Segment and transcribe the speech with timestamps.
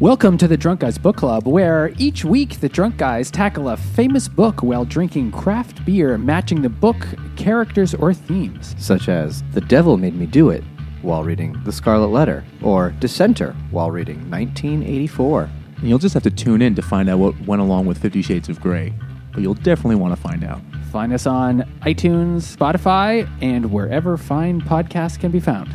[0.00, 3.76] Welcome to the Drunk Guys Book Club, where each week the Drunk Guys tackle a
[3.76, 8.74] famous book while drinking craft beer, matching the book, characters, or themes.
[8.78, 10.64] such as The Devil Made Me Do It
[11.02, 15.50] while reading The Scarlet Letter, or Dissenter while reading 1984.
[15.76, 18.22] And you'll just have to tune in to find out what went along with Fifty
[18.22, 18.94] Shades of Grey.
[19.34, 20.62] But you'll definitely want to find out.
[20.90, 25.70] Find us on iTunes, Spotify, and wherever fine podcasts can be found.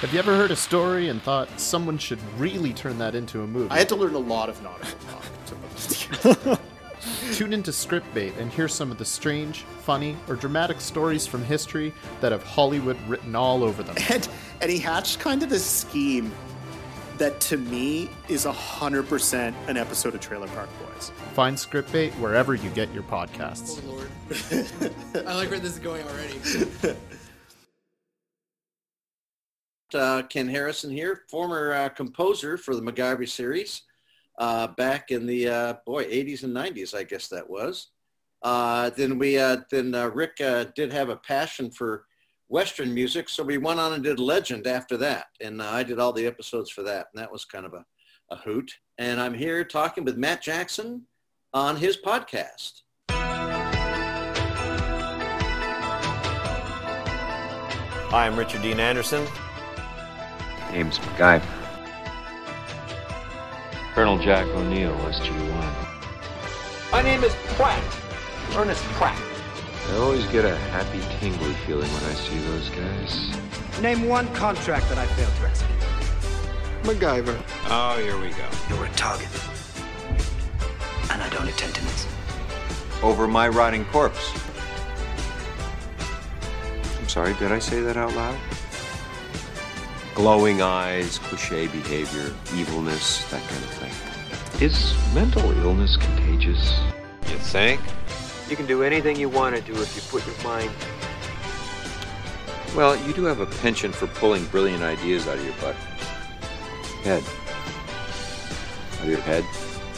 [0.00, 3.46] Have you ever heard a story and thought someone should really turn that into a
[3.48, 3.68] movie?
[3.72, 6.58] I had to learn a lot of nautical talk to put this together.
[7.32, 11.92] Tune into Scriptbait and hear some of the strange, funny, or dramatic stories from history
[12.20, 13.96] that have Hollywood written all over them.
[14.08, 14.28] and
[14.60, 16.30] and he hatched kind of this scheme
[17.16, 21.10] that to me is hundred percent an episode of Trailer Park Boys.
[21.34, 23.82] Find Scriptbait wherever you get your podcasts.
[23.84, 25.26] Oh lord.
[25.26, 26.38] I like where this is going already.
[29.94, 33.82] uh, Ken Harrison here, former uh, composer for the MacGyver series
[34.38, 37.88] uh, back in the uh, boy 80s and 90s, I guess that was.
[38.42, 39.34] Uh, then we
[39.70, 40.36] then Rick
[40.74, 42.04] did have a passion for
[42.48, 46.12] Western music, so we went on and did Legend after that, and I did all
[46.12, 47.84] the episodes for that, and that was kind of a,
[48.30, 48.72] a hoot.
[48.96, 51.06] And I'm here talking with Mac Jackson
[51.52, 52.82] on his podcast.
[58.10, 59.26] Hi, I'm Richard Dean Anderson.
[60.72, 61.42] Name's MacGyver.
[63.94, 66.92] Colonel Jack O'Neill, SG-1.
[66.92, 67.82] My name is Pratt.
[68.54, 69.20] Ernest Pratt.
[69.90, 73.80] I always get a happy, tingly feeling when I see those guys.
[73.80, 75.78] Name one contract that I failed to execute.
[76.82, 77.42] MacGyver.
[77.68, 78.44] Oh, here we go.
[78.68, 79.28] You're a target.
[81.10, 82.06] And I don't intend to miss.
[83.02, 84.32] Over my rotting corpse.
[86.98, 88.38] I'm sorry, did I say that out loud?
[90.18, 94.60] Glowing eyes, cliche behavior, evilness, that kind of thing.
[94.60, 96.80] Is mental illness contagious?
[97.30, 97.80] You think?
[98.50, 100.72] You can do anything you want to do if you put your mind.
[102.74, 105.76] Well, you do have a penchant for pulling brilliant ideas out of your butt.
[107.04, 107.22] Head.
[108.94, 109.44] Out of your head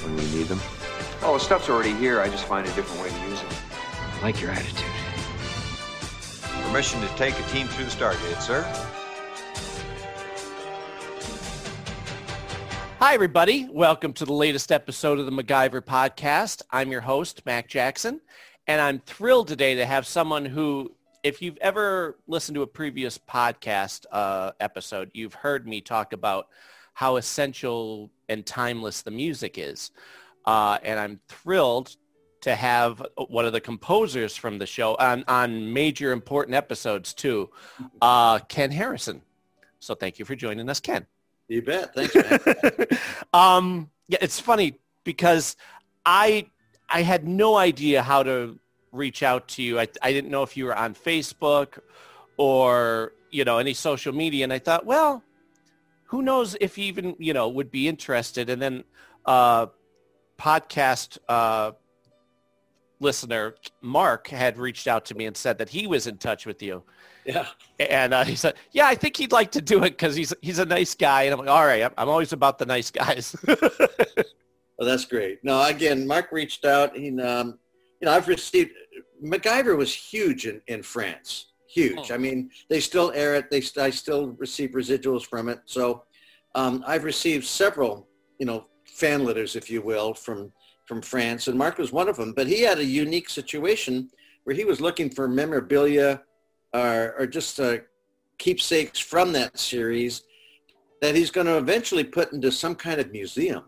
[0.05, 0.61] when we need them.
[1.23, 2.21] Oh, the stuff's already here.
[2.21, 3.59] I just find a different way to use it.
[4.19, 4.85] I like your attitude.
[6.65, 8.71] Permission to take a team through the Stargate, sir.
[13.01, 13.67] Hi, everybody.
[13.71, 16.61] Welcome to the latest episode of the MacGyver podcast.
[16.71, 18.21] I'm your host, Mac Jackson,
[18.67, 23.17] and I'm thrilled today to have someone who, if you've ever listened to a previous
[23.17, 26.49] podcast uh, episode, you've heard me talk about
[26.93, 29.93] how essential and timeless the music is.
[30.45, 31.97] Uh, and I'm thrilled
[32.43, 37.49] to have one of the composers from the show on, on major important episodes too,
[38.03, 39.23] uh, Ken Harrison.
[39.79, 41.07] So thank you for joining us, Ken.
[41.51, 41.93] You bet.
[41.93, 42.87] Thanks, man.
[43.33, 45.57] um, yeah, it's funny because
[46.07, 46.47] I
[46.89, 48.57] I had no idea how to
[48.93, 49.81] reach out to you.
[49.81, 51.81] I, I didn't know if you were on Facebook
[52.37, 55.25] or you know any social media, and I thought, well,
[56.05, 58.49] who knows if even you know would be interested.
[58.49, 58.85] And then
[59.27, 59.67] uh,
[60.39, 61.73] podcast uh,
[63.01, 66.63] listener Mark had reached out to me and said that he was in touch with
[66.63, 66.85] you.
[67.33, 67.47] Yeah.
[67.79, 70.59] And uh, he said, "Yeah, I think he'd like to do it because he's he's
[70.59, 73.37] a nice guy." And I'm like, "All right, I'm, I'm always about the nice guys."
[73.47, 73.59] Well,
[74.79, 75.43] that's great.
[75.45, 76.97] No, again, Mark reached out.
[76.97, 77.59] He, um,
[78.01, 78.73] you know, I've received
[79.23, 81.47] MacGyver was huge in, in France.
[81.69, 82.11] Huge.
[82.11, 82.15] Oh.
[82.15, 83.51] I mean, they still air it.
[83.51, 85.61] They st- I still receive residuals from it.
[85.67, 86.05] So
[86.55, 88.09] um, I've received several,
[88.39, 90.53] you know, fan letters, if you will, from
[90.87, 92.33] from France, and Mark was one of them.
[92.33, 94.11] But he had a unique situation
[94.43, 96.23] where he was looking for memorabilia
[96.73, 97.79] or just uh,
[98.39, 100.23] keepsakes from that series
[101.01, 103.65] that he's going to eventually put into some kind of museum.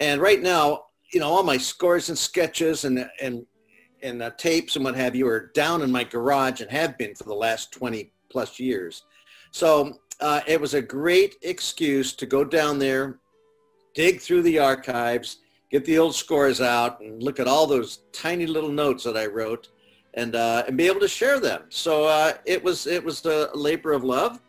[0.00, 3.46] And right now, you know, all my scores and sketches and and
[4.02, 7.14] and uh, tapes and what have you are down in my garage and have been
[7.16, 9.02] for the last 20 plus years.
[9.50, 13.18] So uh, it was a great excuse to go down there,
[13.94, 15.38] dig through the archives,
[15.70, 19.26] get the old scores out, and look at all those tiny little notes that I
[19.26, 19.68] wrote,
[20.18, 21.62] and uh, and be able to share them.
[21.68, 24.40] So uh, it was it was the labor of love,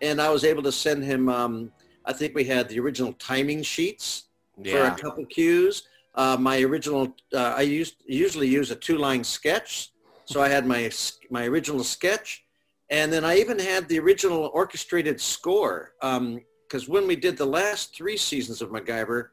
[0.00, 1.28] and I was able to send him.
[1.28, 1.70] Um,
[2.06, 4.24] I think we had the original timing sheets
[4.64, 5.82] for a couple cues.
[6.14, 9.92] Uh, my original, uh, I used usually use a two-line sketch,
[10.24, 10.90] so I had my
[11.30, 12.44] my original sketch,
[12.88, 15.92] and then I even had the original orchestrated score.
[16.00, 19.28] Because when we did the last three seasons of MacGyver,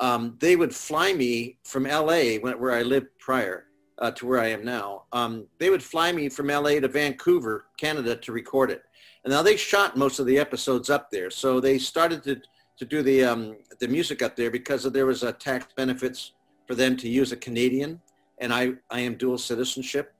[0.00, 3.66] um, they would fly me from LA, where I lived prior
[3.98, 5.04] uh, to where I am now.
[5.12, 8.82] Um, they would fly me from LA to Vancouver, Canada, to record it.
[9.24, 11.30] And now they shot most of the episodes up there.
[11.30, 12.40] So they started to,
[12.78, 16.32] to do the, um, the music up there because there was a tax benefits
[16.66, 18.00] for them to use a Canadian.
[18.38, 20.14] And I, I am dual citizenship.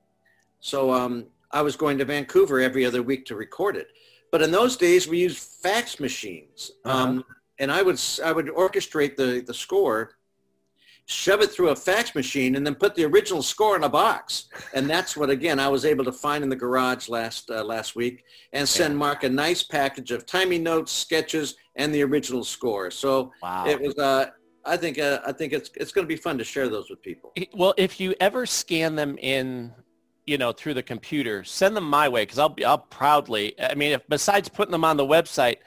[0.61, 3.87] So um, I was going to Vancouver every other week to record it.
[4.31, 6.71] But in those days, we used fax machines.
[6.85, 7.25] Um,
[7.59, 10.15] and I would, I would orchestrate the, the score
[11.05, 14.47] shove it through a fax machine and then put the original score in a box.
[14.73, 17.95] And that's what, again, I was able to find in the garage last uh, last
[17.95, 18.23] week
[18.53, 22.89] and send Mark a nice package of timing notes, sketches, and the original score.
[22.91, 23.65] So Wow.
[23.67, 24.27] it was, uh,
[24.65, 27.01] I think, uh, I think it's, it's going to be fun to share those with
[27.01, 27.33] people.
[27.53, 29.73] Well, if you ever scan them in,
[30.25, 33.59] you know, through the computer, send them my way because I'll be, I'll proudly.
[33.59, 35.57] I mean, if besides putting them on the website,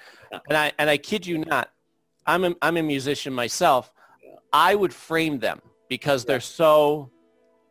[0.49, 1.73] and I and I kid you not,
[2.27, 3.93] I'm a, I'm a musician myself.
[4.57, 5.61] I would frame them
[5.91, 7.11] because they're so,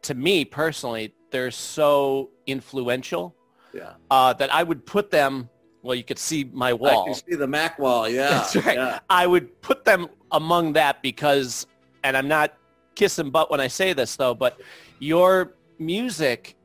[0.04, 3.36] to me personally, they're so influential
[3.74, 3.94] Yeah.
[4.12, 5.50] uh, that I would put them.
[5.82, 7.06] Well, you could see my I wall.
[7.06, 8.08] can see the Mac wall.
[8.08, 8.30] Yeah.
[8.30, 8.76] That's right.
[8.76, 9.00] Yeah.
[9.10, 11.66] I would put them among that because,
[12.04, 12.54] and I'm not
[12.94, 14.62] kissing butt when I say this though, but
[15.00, 16.56] your music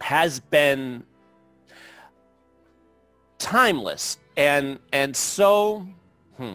[0.00, 1.02] has been
[3.38, 5.86] timeless and and so
[6.36, 6.54] hmm,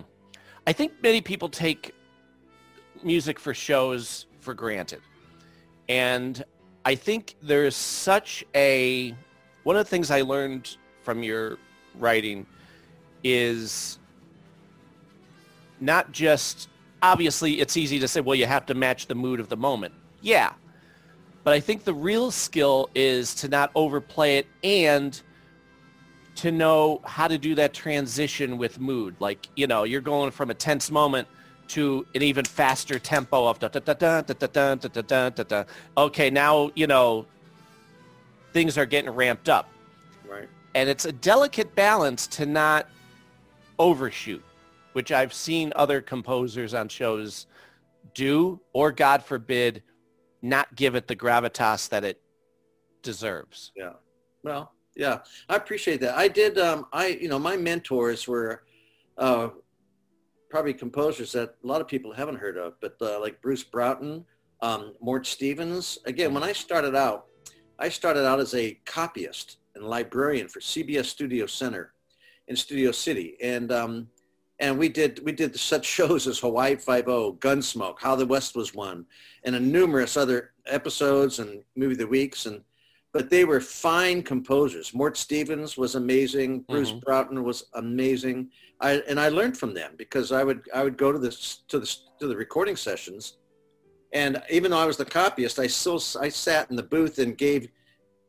[0.66, 1.94] I think many people take
[3.05, 5.01] music for shows for granted.
[5.89, 6.44] And
[6.85, 9.15] I think there's such a
[9.63, 11.57] one of the things I learned from your
[11.97, 12.45] writing
[13.23, 14.00] is
[15.79, 16.69] not just
[17.01, 19.94] obviously it's easy to say well you have to match the mood of the moment.
[20.21, 20.53] Yeah.
[21.44, 25.21] But I think the real skill is to not overplay it and
[26.35, 29.15] to know how to do that transition with mood.
[29.19, 31.27] Like, you know, you're going from a tense moment
[31.69, 35.44] to an even faster tempo of da da da da da da da da da
[35.44, 35.63] da.
[35.98, 37.25] Okay, now, you know,
[38.51, 39.69] things are getting ramped up.
[40.27, 40.50] Right.
[40.75, 42.88] And it's a delicate balance to not
[43.80, 44.44] overshoot,
[44.94, 47.48] which I've seen other composers on shows
[48.13, 49.83] do, or God forbid,
[50.42, 52.21] not give it the gravitas that it
[53.01, 53.71] deserves.
[53.75, 53.94] Yeah.
[54.44, 55.19] Well, yeah,
[55.50, 56.16] I appreciate that.
[56.16, 56.57] I did.
[56.59, 58.63] Um, I, you know, my mentors were
[59.18, 59.50] uh,
[60.53, 64.23] probably composers that a lot of people haven't heard of, but uh, like Bruce Broughton,
[64.61, 65.97] um, Mort Stevens.
[66.05, 67.25] Again, when I started out,
[67.79, 71.94] I started out as a copyist and librarian for CBS Studio Center
[72.50, 74.07] in Studio City, and um,
[74.59, 78.56] and we did we did such shows as Hawaii Five O, Gunsmoke, How the West
[78.56, 79.07] Was Won,
[79.45, 82.61] and numerous other episodes and movie of the weeks and
[83.13, 84.94] but they were fine composers.
[84.94, 86.62] Mort Stevens was amazing.
[86.62, 87.01] Bruce Mhm.
[87.01, 88.50] Broughton was amazing.
[88.81, 91.80] I, and I learned from them because I would I would go to this to
[91.80, 93.38] the to the recording sessions,
[94.12, 97.38] and even though I was the copyist, I still I sat in the booth and
[97.38, 97.69] gave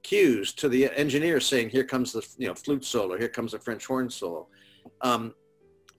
[0.02, 3.16] cues to the engineer saying, "Here comes the you know flute solo.
[3.16, 4.48] Here comes the French horn solo."
[5.00, 5.34] Um,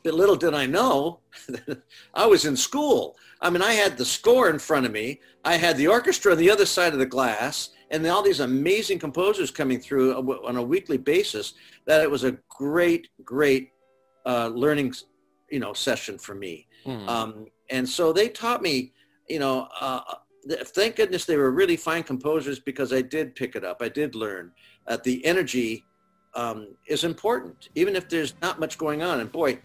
[0.03, 1.21] but little did I know,
[2.13, 3.17] I was in school.
[3.41, 5.19] I mean, I had the score in front of me.
[5.43, 8.99] I had the orchestra on the other side of the glass, and all these amazing
[8.99, 10.13] composers coming through
[10.45, 11.53] on a weekly basis.
[11.85, 13.71] That it was a great, great
[14.25, 14.95] uh, learning,
[15.49, 16.67] you know, session for me.
[16.85, 17.07] Mhm.
[17.07, 18.93] Um, and so they taught me,
[19.29, 20.01] you know, uh,
[20.47, 23.81] th- thank goodness they were really fine composers because I did pick it up.
[23.81, 24.51] I did learn
[24.87, 25.83] that the energy
[26.35, 29.21] um, is important, even if there's not much going on.
[29.21, 29.57] And boy,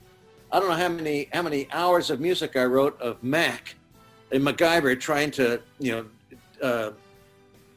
[0.53, 3.75] I don't know how many how many hours of music I wrote of Mac
[4.31, 6.05] and MacGyver trying to, you know,
[6.63, 6.91] uh,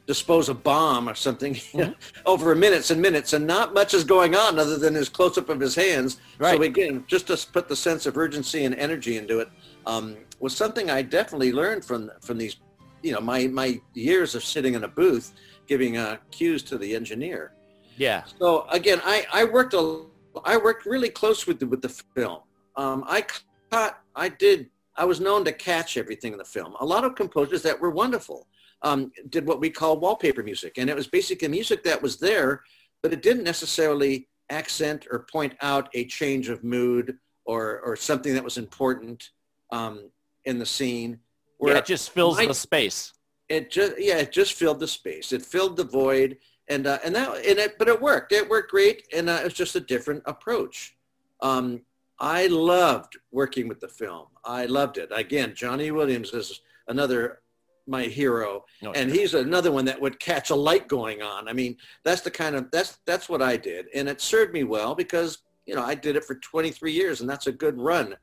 [0.05, 1.57] dispose a bomb or something
[2.25, 5.49] over minutes and minutes, and not much is going on other than his close up
[5.49, 6.17] of his hands.
[6.37, 6.57] Right.
[6.57, 9.49] So again, just to put the sense of urgency and energy into it
[9.85, 12.57] um, was something I definitely learned from from these,
[13.01, 15.33] you know, my my years of sitting in a booth
[15.67, 17.53] giving uh, cues to the engineer.
[17.97, 18.23] Yeah.
[18.39, 20.03] So again, I, I worked a
[20.43, 22.39] I worked really close with the, with the film.
[22.75, 23.25] Um, I
[23.71, 26.75] caught I did I was known to catch everything in the film.
[26.79, 28.47] A lot of composers that were wonderful
[28.83, 32.63] um, did what we call wallpaper music, and it was basically music that was there,
[33.01, 38.33] but it didn't necessarily accent or point out a change of mood or or something
[38.33, 39.29] that was important
[39.71, 40.09] um,
[40.45, 41.19] in the scene.
[41.61, 43.13] Yeah, it just fills my- the space.
[43.49, 45.31] it just yeah it just filled the space.
[45.31, 46.37] It filled the void.
[46.69, 48.31] And uh, and that and it but it worked.
[48.31, 50.95] It worked great and uh, it was just a different approach.
[51.41, 51.81] Um,
[52.19, 54.27] i loved working with the film.
[54.45, 55.09] I loved it.
[55.11, 57.39] Again johnny williams is another
[57.87, 59.19] my hero No, and sure.
[59.19, 62.55] he's another one that would catch a light going on i mean that's the kind
[62.55, 65.93] of that's that's what i did and it served me well because you know i
[65.95, 68.15] did it for 23 years and that's a good run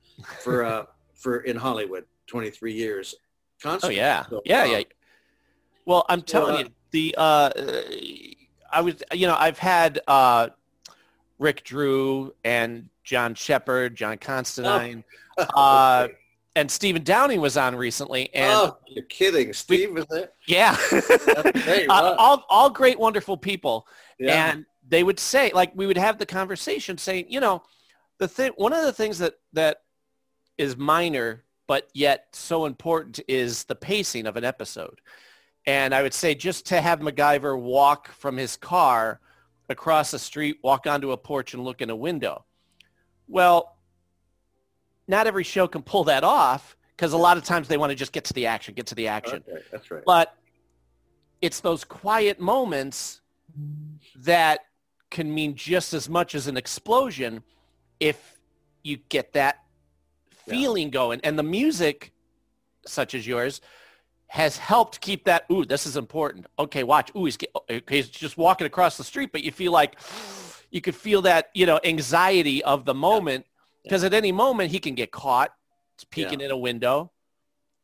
[0.42, 3.14] for uh for in hollywood 23 years
[3.82, 4.82] Oh yeah, So, yeah, um, yeah.
[5.84, 7.50] Well, I'm so, telling uh, you, the uh,
[8.72, 10.48] I was, you know, I've had uh,
[11.38, 15.04] Rick Drew and John Shepard, John Considine,
[15.36, 15.44] Oh.
[15.54, 16.08] uh,
[16.56, 18.32] and Stephen Downing was on recently.
[18.34, 19.52] And oh, you're kidding.
[19.52, 20.30] Steve was there?
[20.46, 23.86] yeah, Uh, all all great, wonderful people.
[24.18, 24.50] Yeah.
[24.50, 27.62] And they would say, like, we would have the conversation saying, you know,
[28.18, 29.82] the thing, one of the things that that
[30.58, 35.00] is minor but yet so important is the pacing of an episode.
[35.66, 39.20] And I would say just to have MacGyver walk from his car
[39.68, 42.44] across the street, walk onto a porch and look in a window.
[43.28, 43.76] Well,
[45.10, 47.96] not every show can pull that off because a lot of times they want to
[47.96, 49.42] just get to the action, get to the action.
[49.48, 50.02] Okay, that's right.
[50.06, 50.34] But
[51.42, 53.20] it's those quiet moments
[54.16, 54.60] that
[55.10, 57.42] can mean just as much as an explosion
[57.98, 58.38] if
[58.82, 59.64] you get that
[60.46, 61.20] feeling going.
[61.24, 62.12] And the music,
[62.86, 63.60] such as yours,
[64.28, 66.46] has helped keep that, ooh, this is important.
[66.58, 67.10] Okay, watch.
[67.16, 69.98] Ooh, he's, get, oh, okay, he's just walking across the street, but you feel like
[70.70, 73.44] you could feel that, you know, anxiety of the moment
[73.82, 75.52] because at any moment he can get caught
[76.10, 77.10] peeking in a window.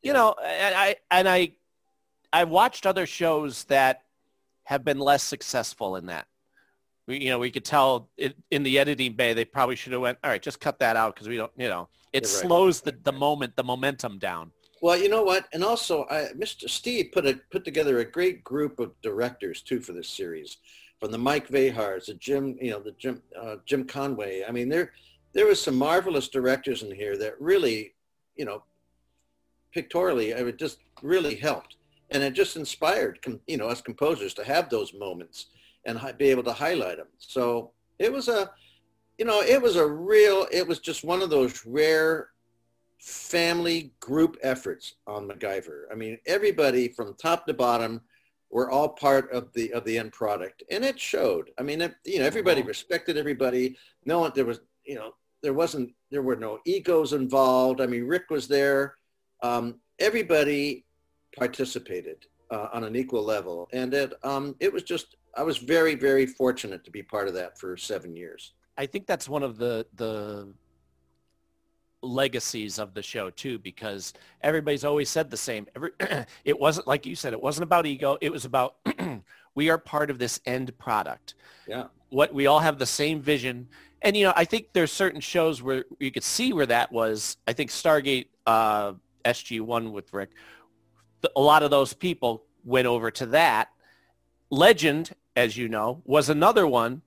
[0.02, 1.52] You know, and I, and I,
[2.32, 4.02] I've watched other shows that
[4.64, 6.26] have been less successful in that.
[7.06, 10.02] We, you know, we could tell it, in the editing bay, they probably should have
[10.02, 12.26] went, all right, just cut that out because we don't, you know, it right.
[12.26, 14.50] slows the, the moment, the momentum down.
[14.82, 16.68] Well, you know what, and also, I, Mr.
[16.68, 20.58] Steve put a put together a great group of directors too for this series,
[21.00, 24.44] from the Mike Vejars, the Jim, you know, the Jim uh, Jim Conway.
[24.46, 24.92] I mean, there
[25.36, 27.94] there was some marvelous directors in here that really,
[28.36, 28.62] you know,
[29.70, 31.76] pictorially, I would just really helped,
[32.10, 35.48] and it just inspired, com- you know, us composers to have those moments
[35.84, 37.08] and be able to highlight them.
[37.18, 38.50] So it was a,
[39.18, 42.30] you know, it was a real, it was just one of those rare
[42.98, 45.82] family group efforts on MacGyver.
[45.92, 48.00] I mean, everybody from top to bottom
[48.48, 51.50] were all part of the of the end product, and it showed.
[51.58, 52.68] I mean, it, you know, everybody uh-huh.
[52.68, 53.76] respected everybody.
[54.06, 55.12] No one there was, you know,
[55.46, 57.80] there wasn't there were no egos involved.
[57.80, 58.96] I mean, Rick was there.
[59.44, 60.84] Um, everybody
[61.36, 65.14] participated uh, on an equal level, and it um, it was just.
[65.36, 68.54] I was very very fortunate to be part of that for seven years.
[68.76, 70.52] I think that's one of the the
[72.02, 75.90] legacies of the show too because everybody's always said the same every
[76.44, 78.76] it wasn't like you said it wasn't about ego it was about
[79.56, 81.34] we are part of this end product
[81.66, 81.86] Yeah.
[82.10, 83.68] What we all have the same vision.
[84.02, 87.36] And you know i think there's certain shows where you could see where that was.
[87.48, 88.92] I think stargate uh
[89.24, 90.30] sg1 with rick
[91.34, 93.68] a lot of those people went over to that.
[94.50, 97.02] Legend as you know was another one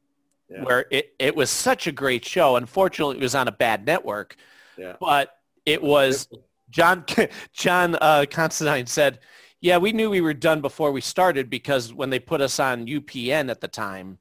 [0.50, 0.64] Yeah.
[0.64, 2.56] where it, it was such a great show.
[2.58, 4.36] Unfortunately it was on a bad network.
[4.78, 4.96] Yeah.
[5.00, 6.28] but it was
[6.70, 7.06] John
[7.54, 9.20] John uh, Considine said,
[9.62, 12.86] "Yeah, we knew we were done before we started because when they put us on
[12.86, 14.18] UPN at the time,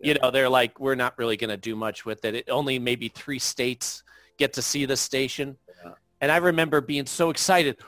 [0.00, 2.34] you know, they're like, we're not really going to do much with it.
[2.34, 4.02] It only maybe three states
[4.38, 5.56] get to see the station."
[6.20, 7.78] And I remember being so excited.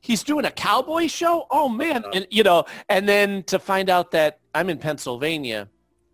[0.00, 1.46] He's doing a cowboy show?
[1.50, 2.04] Oh man.
[2.12, 5.68] And you know, and then to find out that I'm in Pennsylvania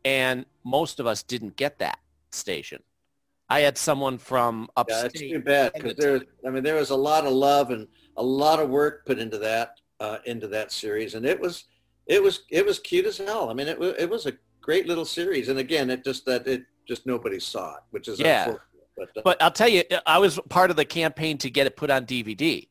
[0.05, 1.99] and most of us didn't get that
[2.33, 2.83] station.
[3.51, 5.05] I had someone from Yeah, upstate.
[5.07, 6.21] it's too bad because there.
[6.47, 9.39] I mean, there was a lot of love and a lot of work put into
[9.39, 11.65] that uh, into that series, and it was
[12.07, 13.51] it was it was cute as hell.
[13.51, 14.33] I mean, it was it was a
[14.69, 18.21] great little series, and again, it just that it just nobody saw it, which is
[18.21, 18.57] Yeah.
[18.99, 21.75] But, uh, But I'll tell you, I was part of the campaign to get it
[21.75, 22.69] put on DVD.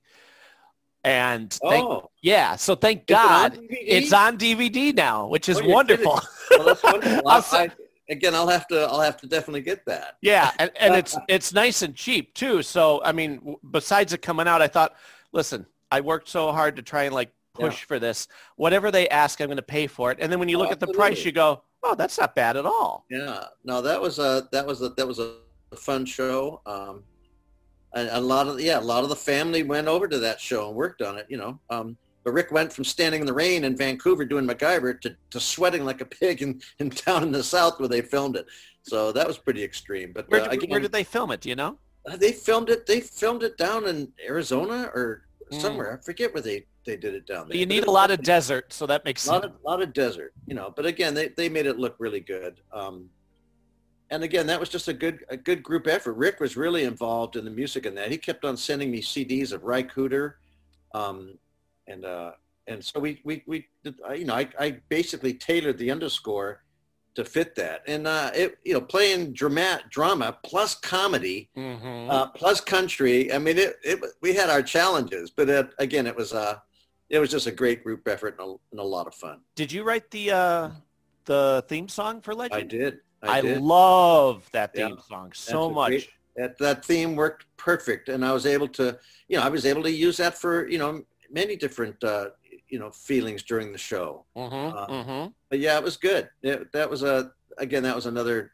[1.04, 2.12] And thank, Oh.
[2.22, 6.20] yeah, so thank Is it on God it's on DVD now, which is Oh, wonderful.
[6.51, 7.27] Well, that's wonderful.
[7.27, 7.72] I'll I,
[8.10, 10.18] again, I'll have to I'll have to definitely get that.
[10.22, 12.62] Yeah, and, and it's it's nice and cheap too.
[12.62, 14.94] So I mean, besides it coming out, I thought,
[15.32, 18.27] listen, I worked so hard to try and like push for this.
[18.56, 20.20] Whatever they ask, I'm going to pay for it.
[20.22, 22.57] And then when you Oh, look at the price, you go, oh, that's not bad
[22.57, 23.05] at all.
[23.10, 25.36] Yeah, no, that was a that was a that was a
[25.75, 26.62] fun show.
[26.65, 27.03] Um,
[27.93, 30.67] and a lot of yeah, a lot of the family went over to that show
[30.67, 31.25] and worked on it.
[31.29, 35.00] You know, um, but Rick went from standing in the rain in Vancouver doing MacGyver
[35.01, 38.36] to, to sweating like a pig in, in down in the south where they filmed
[38.36, 38.46] it.
[38.84, 40.12] So that was pretty extreme.
[40.13, 41.41] But Where, uh, did- again, where did they film it?
[41.41, 41.77] Do you know?
[42.10, 42.86] uh, they filmed it.
[42.86, 45.62] They filmed it down in Arizona or Mm.
[45.62, 45.98] somewhere.
[45.98, 47.58] I forget where they, they did it down there.
[47.58, 49.54] You need a lot of desert, so that makes a lot sense.
[49.56, 50.74] of lot of desert, you know.
[50.75, 52.60] But again, they, they made it look really good.
[52.74, 53.10] Um,
[54.10, 56.13] and again, that was just a good a good group effort.
[56.13, 58.12] Rick was really involved in the music in that.
[58.12, 60.34] He kept on sending me CDs of Ry Cooder,
[60.94, 61.38] um,
[61.88, 62.32] and uh,
[62.68, 66.63] and so we we we did, uh, you know I, I basically tailored the underscore
[67.18, 67.82] to fit that.
[67.88, 72.10] And uh, it you know playing drama drama plus comedy Mhm.
[72.10, 73.34] uh, plus country.
[73.34, 76.60] I mean, it, it we had our challenges, but it, again, it was uh,
[77.10, 79.40] it was just a great group effort and a, and a lot of fun.
[79.56, 80.70] Did you write the uh,
[81.26, 82.62] the theme song for Legend?
[82.62, 83.00] I did.
[83.24, 83.62] I, I, did.
[83.64, 84.90] love that Yeah.
[84.90, 85.90] theme song so a much.
[85.90, 89.66] great- that that theme worked perfect, and I was able to, you know, I was
[89.66, 92.28] able to use that for you know many different uh,
[92.70, 94.26] you know feelings during the show.
[94.36, 95.32] Mm-hmm, Uh, mm-hmm.
[95.50, 96.30] But yeah, it was good.
[96.42, 98.52] It, that was a again, that was another,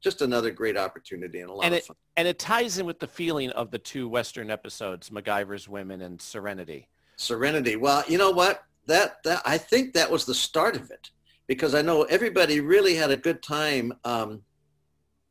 [0.00, 1.96] just another great opportunity and a lot And of it fun.
[2.16, 6.20] and it ties in with the feeling of the two Western episodes, MacGyver's Women and
[6.20, 6.88] Serenity.
[7.16, 7.76] Serenity.
[7.76, 8.62] Well, you know what?
[8.86, 11.10] That that I think that was the start of it
[11.46, 14.42] because I know everybody really had a good time um,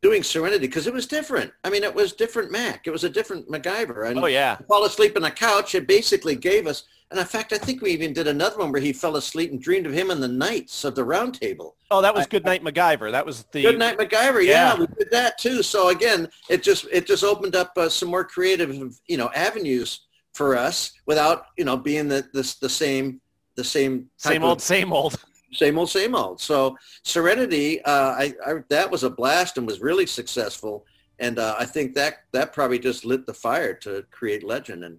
[0.02, 1.52] doing Serenity because it was different.
[1.64, 2.86] I mean, it was different Mac.
[2.88, 4.10] It was a different MacGyver.
[4.10, 4.58] And Oh yeah.
[4.68, 5.76] fall asleep on a couch.
[5.76, 6.84] It basically gave us.
[7.12, 9.62] And in fact, I think we even did another one where he fell asleep and
[9.62, 11.76] dreamed of him and the knights of the Round Table.
[11.92, 13.12] Oh, that was Good Knight MacGyver.
[13.12, 14.44] That was the Good Knight, MacGyver.
[14.44, 14.80] Yeah, Yeah.
[14.80, 15.62] we did that too.
[15.62, 18.74] So again, it just it just opened up uh, some more creative,
[19.08, 20.02] you know, avenues
[20.34, 23.22] for us without you know being the the, the same
[23.56, 25.16] the same type same of- old, same old.
[25.54, 26.42] same old same old.
[26.42, 30.86] So Serenity, uh, I, I that was a blast and was really successful.
[31.20, 34.98] And uh, I think that that probably just lit the fire to create Legend and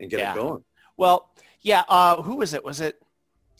[0.00, 0.32] and get Yeah.
[0.32, 0.64] it going.
[0.96, 1.30] Well,
[1.64, 1.82] yeah.
[1.88, 2.64] Uh, who was it?
[2.64, 3.00] Was it?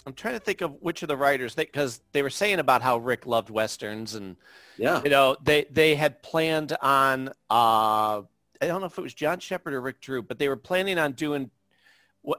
[0.07, 2.99] I'm trying to think of which of the writers because they, were saying about how
[2.99, 4.37] Rick loved westerns and
[4.77, 5.03] Yeah.
[5.03, 9.41] you know they they had planned on uh, I don't know if it was John
[9.41, 11.51] Shepard or Rick Drew, but they were planning on doing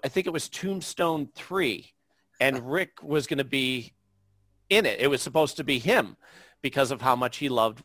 [0.04, 1.94] I think it was Tombstone three,
[2.40, 3.94] and Rick was going to be
[4.70, 5.00] in it.
[5.00, 6.18] It was supposed to be him
[6.62, 7.84] because of how much he loved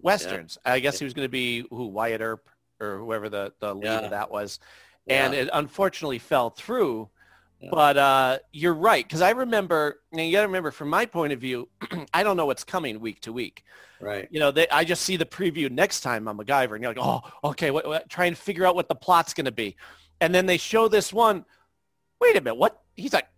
[0.00, 0.58] westerns.
[0.64, 2.48] I guess he was going to be who Wyatt Earp
[2.80, 3.98] or whoever the the lead Yeah.
[4.00, 4.58] of that was,
[5.06, 5.40] and Yeah.
[5.40, 7.08] it unfortunately fell through.
[7.70, 10.00] But uh, you're right because I remember.
[10.10, 11.68] And you got to remember, from my point of view,
[12.14, 13.64] I don't know what's coming week to week.
[14.00, 14.26] Right.
[14.30, 17.04] You know, they, I just see the preview next time on MacGyver, and you're like,
[17.04, 19.76] oh, okay, what, what, try and figure out what the plot's going to be,
[20.20, 21.44] and then they show this one.
[22.20, 22.82] Wait a minute, what?
[22.96, 23.28] He's like,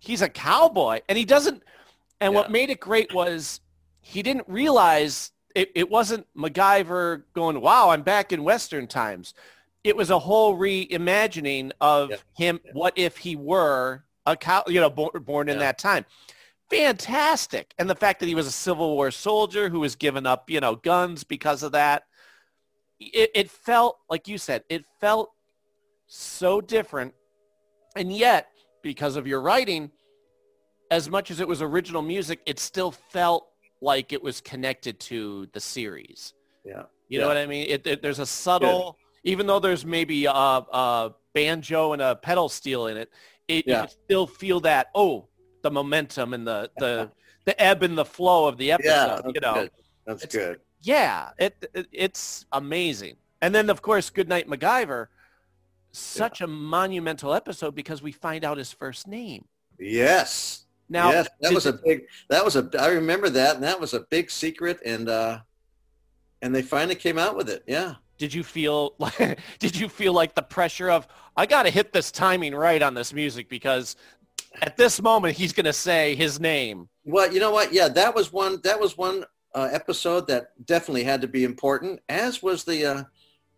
[0.00, 1.62] he's a cowboy, and he doesn't.
[2.20, 3.60] And what made it great was
[4.00, 9.34] he didn't realize it, it wasn't MacGyver going, wow, I'm back in Western times.
[9.84, 12.60] It was a whole reimagining of him.
[12.72, 16.04] What if he were a cow, you know, born, born in that time?
[16.70, 17.74] Fantastic.
[17.78, 20.60] And the fact that he was a Civil War soldier who was given up, you
[20.60, 22.04] know, guns because of that.
[23.00, 25.32] It, it felt, like you said, it felt
[26.06, 27.12] so different.
[27.96, 28.48] And yet,
[28.82, 29.90] because of your writing,
[30.90, 33.48] as much as it was original music, it still felt
[33.80, 36.34] like it was connected to the series.
[36.64, 36.84] Yeah.
[37.08, 37.66] You know what I mean?
[37.68, 42.48] It, it, there's a subtle, even though there's maybe a, a banjo and a pedal
[42.48, 43.10] steel in it,
[43.48, 43.80] it you Yeah.
[43.86, 45.28] can still feel that, oh,
[45.62, 47.10] the momentum and the, the,
[47.44, 49.16] the ebb and the flow of the episode, Yeah.
[49.16, 49.54] you that's know?
[49.54, 49.70] good.
[50.06, 50.60] That's good.
[50.82, 53.16] Yeah, it, it it's amazing.
[53.40, 55.06] And then of course, Good Knight MacGyver,
[55.92, 59.44] such a monumental episode because we find out his first name.
[59.78, 60.66] Yes.
[60.88, 62.02] Now, yes, that was a big.
[62.28, 62.68] That was a.
[62.78, 65.38] I remember that, and that was a big secret, and uh,
[66.42, 67.62] and they finally came out with it.
[67.66, 67.94] Yeah.
[68.22, 71.92] Did you feel like did you feel like the pressure of I got to hit
[71.92, 73.96] this timing right on this music because
[74.60, 76.88] at this moment he's going to say his name.
[77.04, 77.72] Well, you know what?
[77.72, 78.60] Yeah, that was one.
[78.62, 79.24] That was one
[79.56, 81.98] uh, episode that definitely had to be important.
[82.08, 82.86] As was the.
[82.86, 83.02] Uh,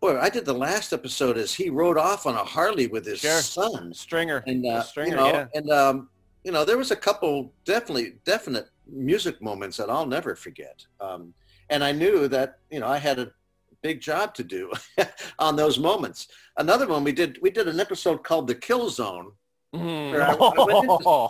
[0.01, 3.19] boy, I did the last episode as he rode off on a Harley with his
[3.19, 3.41] Sure.
[3.41, 3.93] son.
[3.93, 4.43] Stringer.
[4.47, 5.45] and uh, Stringer, you know, yeah.
[5.53, 6.09] and um,
[6.43, 10.83] you know, there was a couple definitely definite music moments that I'll never forget.
[10.99, 11.35] Um,
[11.69, 13.31] and I knew that you know I had a
[13.85, 14.71] big job to do
[15.39, 16.27] on those moments.
[16.57, 19.31] Another one we did we did an episode called the Kill Zone.
[19.75, 20.19] Mm.
[20.19, 21.27] I, I went into,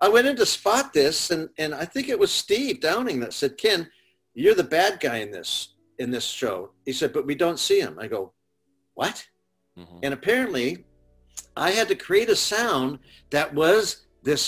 [0.00, 3.34] I went in to spot this, and and I think it was Steve Downing that
[3.34, 3.80] said, "Ken,
[4.34, 7.80] you're the bad guy in this in this show." He said, "But we don't see
[7.86, 8.32] him." I go,
[8.94, 9.26] "What?"
[9.78, 9.98] Mm-hmm.
[10.04, 10.84] And apparently,
[11.56, 14.42] I had to create a sound that was this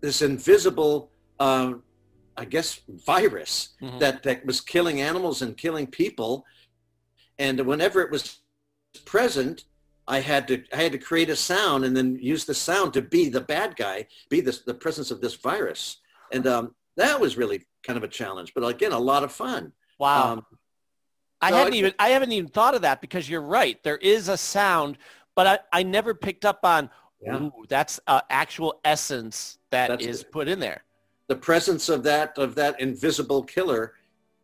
[0.00, 1.82] this invisible, um,
[2.36, 2.80] I guess,
[3.10, 3.98] virus Mhm.
[4.02, 6.44] that that was killing animals and killing people.
[7.38, 8.38] And whenever it was
[9.04, 9.64] present,
[10.08, 13.02] I had to I had to create a sound and then use the sound to
[13.02, 15.98] be the bad guy, be the the presence of this virus.
[16.32, 19.72] And um, that was really kind of a challenge, but again, a lot of fun.
[19.98, 20.32] Wow.
[20.34, 20.46] Um,
[21.40, 23.82] I so hadn't I- even I haven't even thought of that because you're right.
[23.82, 24.96] There is a sound,
[25.34, 26.88] but I, I never picked up on
[27.20, 27.36] Yeah.
[27.36, 30.32] ooh, that's uh, actual essence that That's is it.
[30.32, 30.84] put in there.
[31.28, 33.94] the presence of that of that invisible killer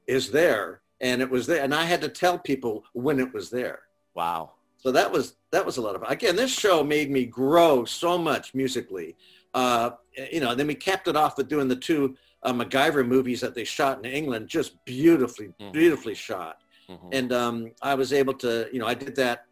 [0.06, 3.50] is there and it was there and i had to tell people when it was
[3.50, 3.80] there.
[4.14, 4.52] Wow.
[4.78, 8.16] so that was that was a lot of again this show made me grow so
[8.16, 9.16] much musically
[9.54, 9.90] uh
[10.30, 13.54] you know then we capped it off with doing the two uh, macgyver movies that
[13.54, 16.58] they shot in england just beautifully beautifully shot.
[17.12, 19.46] And um i was able to you know i did that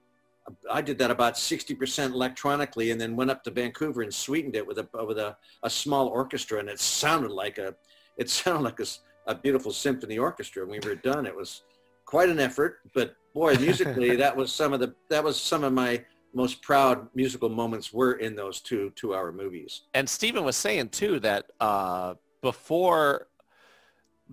[0.71, 4.67] I did that about 60% electronically and then went up to Vancouver and sweetened it
[4.67, 7.75] with a with a, a small orchestra and it sounded like a
[8.17, 8.87] it sounded like a,
[9.27, 10.65] a beautiful symphony orchestra.
[10.67, 11.63] When we were done, it was
[12.05, 15.73] quite an effort, but boy, musically, that was some of the that was some of
[15.73, 19.83] my most proud musical moments were in those two two-hour movies.
[19.95, 23.27] And Stephen was saying too that uh, before,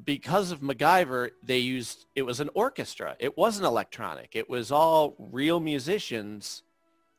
[0.04, 3.15] because of MacGyver, they used it was an orchestra.
[3.19, 4.36] It wasn't electronic.
[4.36, 6.63] It was all real musicians,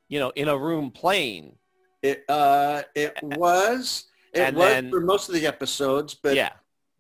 [0.09, 1.57] you know, in a room playing.
[2.03, 6.51] It uh, it was it And was then- for most of the episodes, but yeah,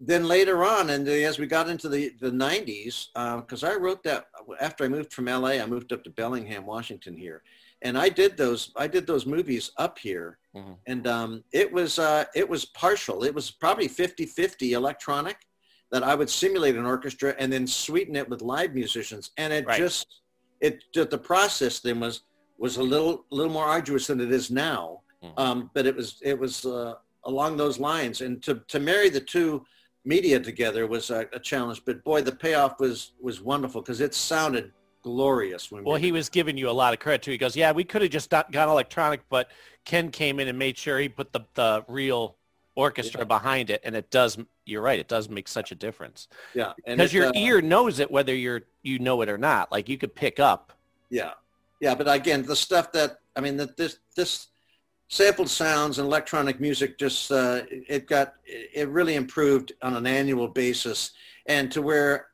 [0.00, 3.08] then later on, and as we got into the, the 90s,
[3.42, 4.26] because I wrote that
[4.60, 7.42] after I moved from LA, I moved up to Bellingham, Washington here.
[7.82, 10.38] And I did those I did those movies up here.
[10.56, 10.76] Mhm.
[10.86, 13.22] And um, it was uh, it was partial.
[13.22, 15.36] It was probably 50-50 electronic
[15.92, 19.30] that I would simulate an orchestra and then sweeten it with live musicians.
[19.36, 19.78] And it Right.
[19.78, 20.06] just
[20.60, 22.22] it the process then was
[22.56, 25.02] was a little little more arduous than it is now.
[25.22, 25.38] Mhm.
[25.38, 28.22] Um, but it was it was uh, along those lines.
[28.22, 29.64] And to to marry the two
[30.04, 31.82] media together was a, a challenge.
[31.84, 36.12] But boy, the payoff was was wonderful because it sounded glorious when Well, we he
[36.12, 37.30] was giving you a lot of credit too.
[37.30, 39.50] He goes, "Yeah, we could have just not gone electronic, but
[39.84, 42.36] Ken came in and made sure he put the the real
[42.74, 43.24] orchestra Yeah.
[43.24, 44.38] behind it, and it does.
[44.64, 48.10] You're right; it does make such a difference yeah because your uh, ear knows it
[48.10, 49.72] whether you're you know it or not.
[49.72, 50.72] Like you could pick up.
[51.10, 51.32] Yeah,
[51.80, 54.48] yeah, but again, the stuff that I mean, that this this
[55.08, 60.48] sampled sounds and electronic music just uh, it got it really improved on an annual
[60.48, 61.12] basis,
[61.46, 62.26] and to where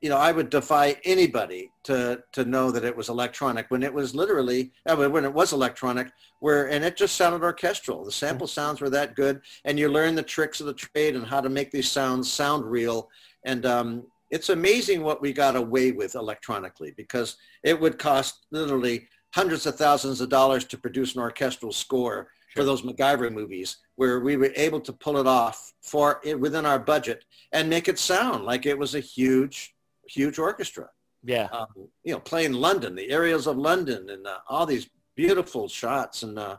[0.00, 3.92] you know I would defy anybody to to know that it was electronic when it
[3.92, 6.10] was literally when it was electronic
[6.40, 8.04] where and it just sounded orchestral.
[8.04, 11.26] The sample sounds were that good, and you learn the tricks of the trade and
[11.26, 13.10] how to make these sounds sound real.
[13.44, 19.08] And um, it's amazing what we got away with electronically because it would cost literally
[19.32, 24.20] hundreds of thousands of dollars to produce an orchestral score for those MacGyver movies, where
[24.20, 27.98] we were able to pull it off for it within our budget and make it
[27.98, 29.74] sound like it was a huge,
[30.08, 30.88] huge orchestra.
[31.22, 31.66] Yeah, Um,
[32.02, 36.38] you know, playing London, the areas of London, and uh, all these beautiful shots, and
[36.38, 36.56] uh,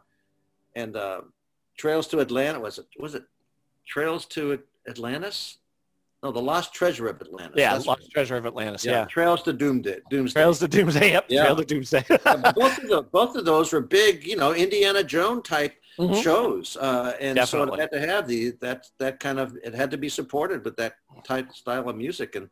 [0.76, 1.22] and uh,
[1.78, 3.24] Trails to Atlanta was it was it
[3.88, 5.58] Trails to Atlantis?
[6.24, 7.56] No, the Lost Treasure of Atlantis.
[7.58, 7.74] yeah.
[7.74, 8.12] That's Lost right.
[8.12, 8.86] Treasure of Atlantis.
[8.86, 10.00] Yeah, Yeah, Trails to Doomsday.
[10.12, 10.40] Doomsday.
[10.40, 11.12] Trails to Doomsday.
[11.14, 11.44] Yep, Yeah.
[11.46, 12.06] Trail to Doomsday.
[12.10, 12.18] Yeah,
[12.56, 16.24] both of the, both of those were big, you know, Indiana Jones type Mhm.
[16.24, 19.92] shows, uh, and so it had to have the that that kind of it had
[19.92, 20.94] to be supported with that
[21.26, 22.50] type style of music, and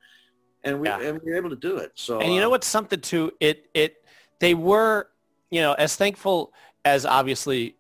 [0.66, 1.00] and we Yeah.
[1.00, 1.92] and we were able to do it.
[1.96, 3.32] So And you know uh, what's something too?
[3.40, 4.04] It it
[4.40, 5.10] they were,
[5.52, 6.54] you know, as thankful
[6.84, 7.78] as obviously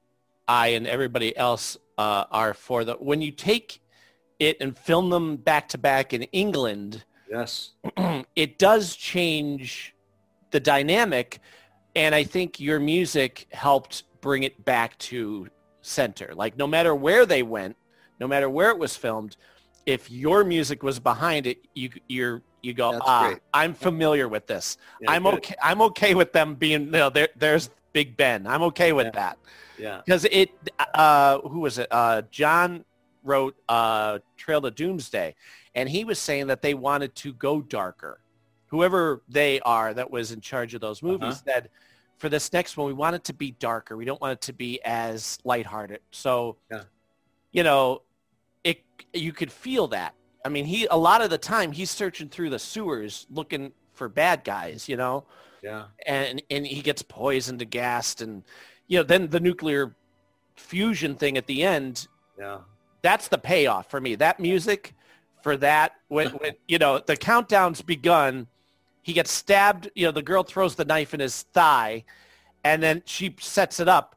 [0.47, 3.81] I and everybody else uh, are for the when you take
[4.39, 7.71] it and film them back to back in England, Yes.
[8.35, 9.93] it does change
[10.51, 11.39] the dynamic,
[11.95, 15.47] and I think your music helped bring it back to
[15.81, 16.33] center.
[16.33, 17.75] Like no matter where they went,
[18.19, 19.37] no matter where it was filmed,
[19.85, 23.39] if your music was behind it, you you're you go, That's ah, great.
[23.53, 24.77] I'm familiar with this.
[24.99, 25.35] Yeah, I'm good.
[25.35, 25.55] okay.
[25.63, 26.85] I'm okay with them being.
[26.85, 28.45] You know, there, there's Big Ben.
[28.47, 29.11] I'm okay with Yeah.
[29.11, 29.37] that
[29.77, 30.01] Yeah.
[30.03, 30.49] because it.
[30.95, 31.87] Uh, who was it?
[31.91, 32.83] Uh, John
[33.23, 35.35] wrote uh, Trail to Doomsday,
[35.75, 38.21] and he was saying that they wanted to go darker.
[38.67, 41.53] Whoever they are that was in charge of those movies Uh-huh.
[41.53, 41.69] said,
[42.17, 43.95] for this next one, we want it to be darker.
[43.97, 46.01] We don't want it to be as lighthearted.
[46.11, 46.83] So, Yeah.
[47.51, 48.01] you know,
[48.63, 50.13] it you could feel that.
[50.45, 54.07] I mean, he a lot of the time he's searching through the sewers looking for
[54.09, 54.87] bad guys.
[54.89, 55.25] You know
[55.63, 55.85] Yeah.
[56.05, 58.43] and and he gets poisoned and gassed and
[58.87, 59.95] you know then the nuclear
[60.57, 62.59] fusion thing at the end Yeah.
[63.01, 64.15] That's the payoff for me.
[64.15, 64.93] That music
[65.41, 68.47] for that when, when you know the countdown's begun
[69.01, 72.03] he gets stabbed you know the girl throws the knife in his thigh
[72.63, 74.15] and then she sets it up.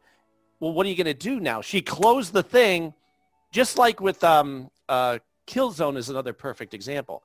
[0.60, 1.60] Well what are you going to do now?
[1.60, 2.92] She closed the thing
[3.50, 7.22] just like with um uh killzone is another perfect example.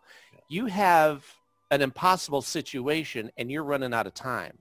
[0.50, 1.26] You have
[1.72, 4.58] an impossible situation and you're running out of time.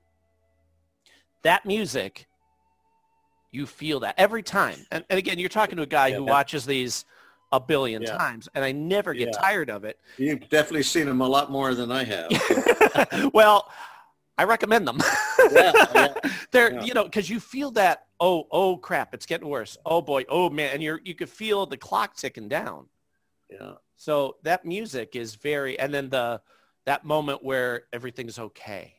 [1.42, 2.26] That music
[3.57, 6.66] you feel that every time and, and again you're talking to a guy who watches
[6.66, 7.05] these
[7.53, 8.16] a billion Yeah.
[8.16, 9.38] times and i never get Yeah.
[9.40, 13.31] tired of it You've definitely seen them a lot more than I have.
[13.33, 13.71] well
[14.38, 14.99] i recommend them
[15.53, 16.14] yeah, yeah.
[16.53, 16.83] they're Yeah.
[16.85, 20.51] you know because you feel that oh oh crap it's getting worse oh boy oh
[20.51, 22.87] man and you're you could feel the clock ticking down
[23.51, 23.75] Yeah.
[23.97, 26.40] so that music is very and then the
[26.85, 28.95] that moment where everything's okay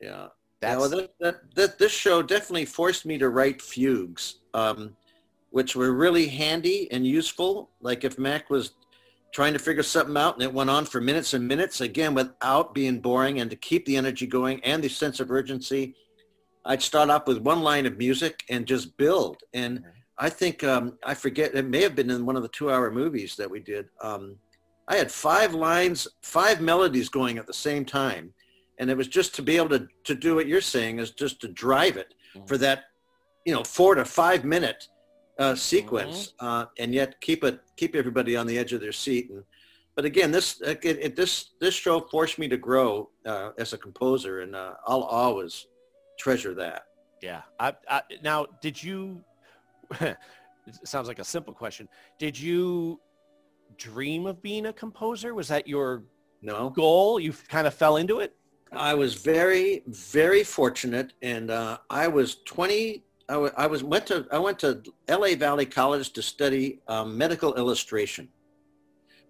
[0.00, 0.28] Yeah.
[0.64, 4.96] That's yeah, well, that, that, that, this show definitely forced me to write fugues, um,
[5.50, 7.70] which were really handy and useful.
[7.80, 8.72] Like if Mac was
[9.32, 12.74] trying to figure something out and it went on for minutes and minutes, again, without
[12.74, 15.94] being boring and to keep the energy going and the sense of urgency,
[16.64, 19.42] I'd start off with one line of music and just build.
[19.52, 19.82] And
[20.18, 23.36] I think, um, I forget, it may have been in one of the two-hour movies
[23.36, 23.88] that we did.
[24.00, 24.36] Um,
[24.88, 28.32] I had five lines, five melodies going at the same time.
[28.78, 31.40] And it was just to be able to, to do what you're saying is just
[31.42, 32.14] to drive it
[32.46, 32.84] for that,
[33.44, 34.88] you know, four to five minute
[35.38, 39.30] uh, sequence uh, and yet keep it, keep everybody on the edge of their seat.
[39.30, 39.44] And,
[39.94, 43.78] but again, this, it, it, this, this show forced me to grow uh, as a
[43.78, 45.66] composer and uh, I'll always
[46.18, 46.86] treasure that.
[47.22, 47.42] Yeah.
[47.58, 49.24] I, I, now, did you?
[50.00, 50.16] it
[50.84, 51.88] sounds like a simple question.
[52.18, 53.00] Did you
[53.76, 55.34] dream of being a composer?
[55.34, 56.04] Was that your
[56.42, 57.18] no goal?
[57.18, 58.34] You kind of fell into it.
[58.76, 63.02] I was very, very fortunate, and uh, I was 20.
[63.28, 65.34] I, w- I was went to I went to L.A.
[65.34, 68.28] Valley College to study um, medical illustration,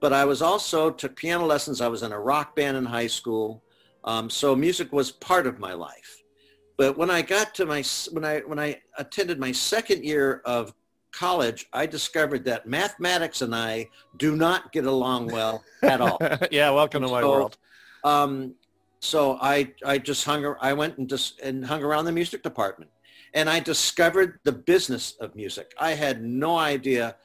[0.00, 1.80] but I was also took piano lessons.
[1.80, 3.62] I was in a rock band in high school,
[4.04, 6.22] um, so music was part of my life.
[6.76, 10.74] But when I got to my when I when I attended my second year of
[11.12, 16.18] college, I discovered that mathematics and I do not get along well at all.
[16.50, 17.57] yeah, welcome to my So, world.
[18.02, 18.54] Um,
[19.04, 22.90] so I I just hung I went and just and hung around the music department,
[23.34, 25.72] and I discovered the business of music.
[25.78, 27.16] I had no idea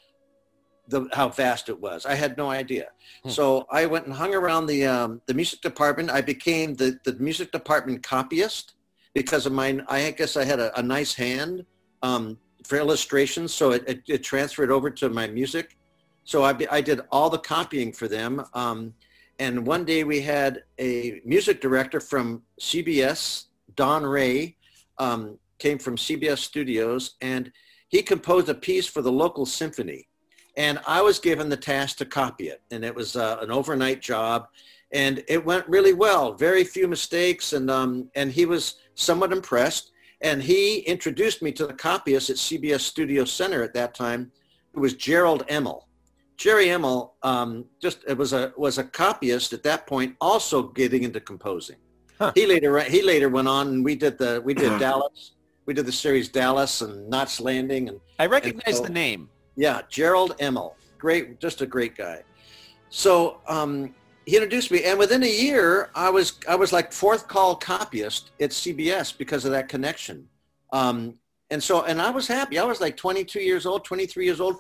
[0.89, 2.05] the how vast it was.
[2.05, 2.87] I had no idea.
[3.27, 6.09] So I went and hung around the um, the music department.
[6.09, 8.73] I became the the music department copyist
[9.13, 9.85] because of mine.
[9.87, 11.65] I guess I had a, a nice hand
[12.01, 15.77] um, for illustrations, so it, it, it transferred over to my music.
[16.23, 18.43] So I, I did all the copying for them.
[18.53, 18.93] Um,
[19.39, 24.57] and one day we had a music director from CBS, Don Ray,
[24.97, 27.51] um, came from CBS Studios, and
[27.87, 30.07] he composed a piece for the local symphony.
[30.57, 34.01] And I was given the task to copy it, and it was uh, an overnight
[34.01, 34.49] job,
[34.91, 36.33] and it went really well.
[36.33, 39.91] Very few mistakes, and um, and he was somewhat impressed.
[40.21, 44.31] And he introduced me to the copyist at CBS Studio Center at that time,
[44.73, 45.83] who was Jerrold Immel.
[46.39, 51.03] Jerry Immel um, just it was a was a copyist at that point, also getting
[51.03, 51.75] into composing.
[52.33, 55.33] He later he later went on and we did the we did Dallas,
[55.65, 59.29] we did the series Dallas and Knots Landing and I recognize so- the name.
[59.57, 62.23] yeah, Jerrold Immel, great, just a great guy.
[62.89, 63.93] So um,
[64.25, 68.31] he introduced me, and within a year, I was I was like fourth call copyist
[68.39, 70.27] at CBS because of that connection.
[70.71, 71.15] Um,
[71.51, 72.59] and so, and I was happy.
[72.59, 74.57] I was like 22 years old, 23 years old,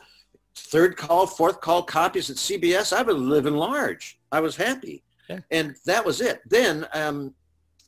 [0.55, 2.95] third call, fourth call copyist at CBS.
[2.95, 4.19] I was living large.
[4.31, 5.03] I was happy,
[5.51, 6.41] and that was it.
[6.45, 7.33] Then, um,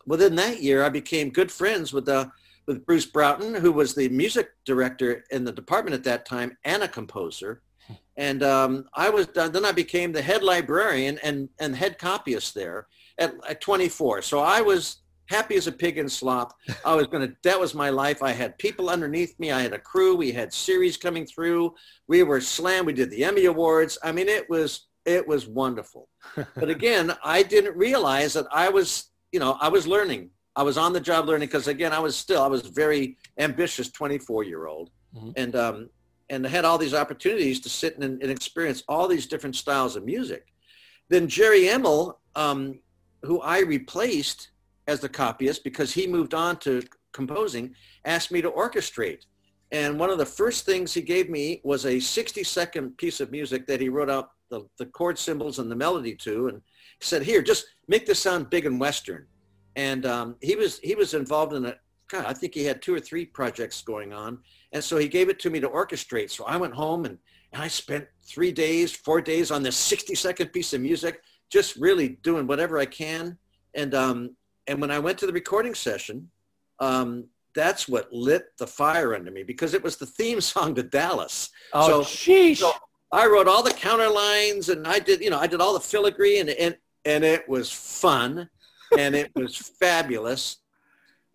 [0.06, 2.32] within that year, I became good friends with the
[2.68, 6.84] with Bruce Broughton, who was the music director in the department at that time and
[6.84, 7.62] a composer.
[8.18, 9.52] And um, I was done.
[9.52, 14.22] Then I became the head librarian and, and head copyist there at, at 24.
[14.22, 15.01] So I was
[15.32, 16.54] happy as a pig in slop.
[16.86, 18.22] I was going to, that was my life.
[18.22, 19.52] I had people underneath me.
[19.52, 20.16] I had a crew.
[20.16, 21.74] We had series coming through.
[22.08, 22.86] We were slam.
[22.86, 23.98] We did the Emmy Awards.
[24.04, 26.10] I mean, it was, it was wonderful.
[26.36, 30.32] but again, I didn't realize that I was, you know, I was learning.
[30.56, 33.90] I was on the job learning because again, I was still, I was very ambitious
[33.90, 34.92] 24 year old.
[35.36, 35.90] And, um,
[36.30, 40.06] and had all these opportunities to sit and, and experience all these different styles of
[40.06, 40.48] music.
[41.10, 42.80] Then Jerry Immel, um,
[43.24, 44.51] who I replaced
[44.88, 46.82] as the copyist because he moved on to
[47.14, 49.26] composing, asked me to orchestrate.
[49.72, 53.32] And one of the first things he gave me was a 60 second piece of
[53.32, 56.50] music that he wrote out the, the chord symbols and the melody to.
[56.50, 56.62] And
[57.00, 59.26] said, here, just make this sound big and Western.
[59.76, 61.76] And um, he was he was involved in a,
[62.10, 64.40] God, I think he had two or three projects going on.
[64.74, 66.30] And so he gave it to me to orchestrate.
[66.30, 67.18] So I went home and,
[67.54, 71.78] and I spent three days, four days on this 60 second piece of music, just
[71.78, 73.38] really doing whatever I can.
[73.74, 74.36] And, um,
[74.72, 76.32] and when I went to the recording session,
[76.80, 80.84] um, that's what lit the fire under me because it was the theme song to
[80.84, 81.50] Dallas.
[81.74, 82.58] Oh, so, sheesh.
[82.58, 82.72] so
[83.12, 85.82] I wrote all the counter lines and I did, you know, I did all the
[85.82, 88.50] filigree and, and, and it was fun
[88.98, 90.60] and it was fabulous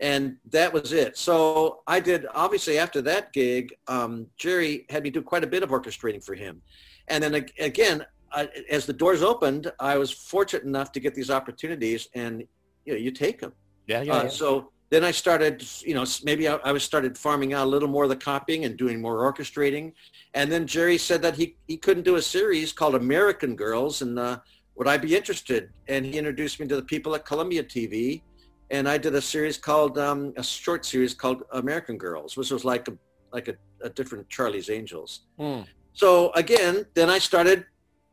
[0.01, 1.19] and that was it.
[1.19, 5.63] So I did, obviously after that gig, um, Jerry had me do quite a bit
[5.63, 6.63] of orchestrating for him.
[7.09, 11.31] And then again, I, as the doors opened, I was fortunate enough to get these
[11.31, 12.45] opportunities and,
[12.87, 13.53] you know, you take them.
[13.87, 14.29] Yeah, yeah, Uh, yeah.
[14.29, 17.89] So then I started, you know, maybe I, I was started farming out a little
[17.89, 19.93] more of the copying and doing more orchestrating.
[20.35, 24.19] And then Jerry said that he, he couldn't do a series called American Girls and
[24.19, 24.39] uh,
[24.77, 25.71] would I be interested?
[25.89, 28.23] And he introduced me to the people at Columbia TV.
[28.71, 32.65] And I did a series called, um, a short series called American Girls, which was
[32.65, 32.93] like a,
[33.33, 35.23] like a, a different Charlie's Angels.
[35.39, 35.63] Hmm.
[35.95, 37.65] So again, then I started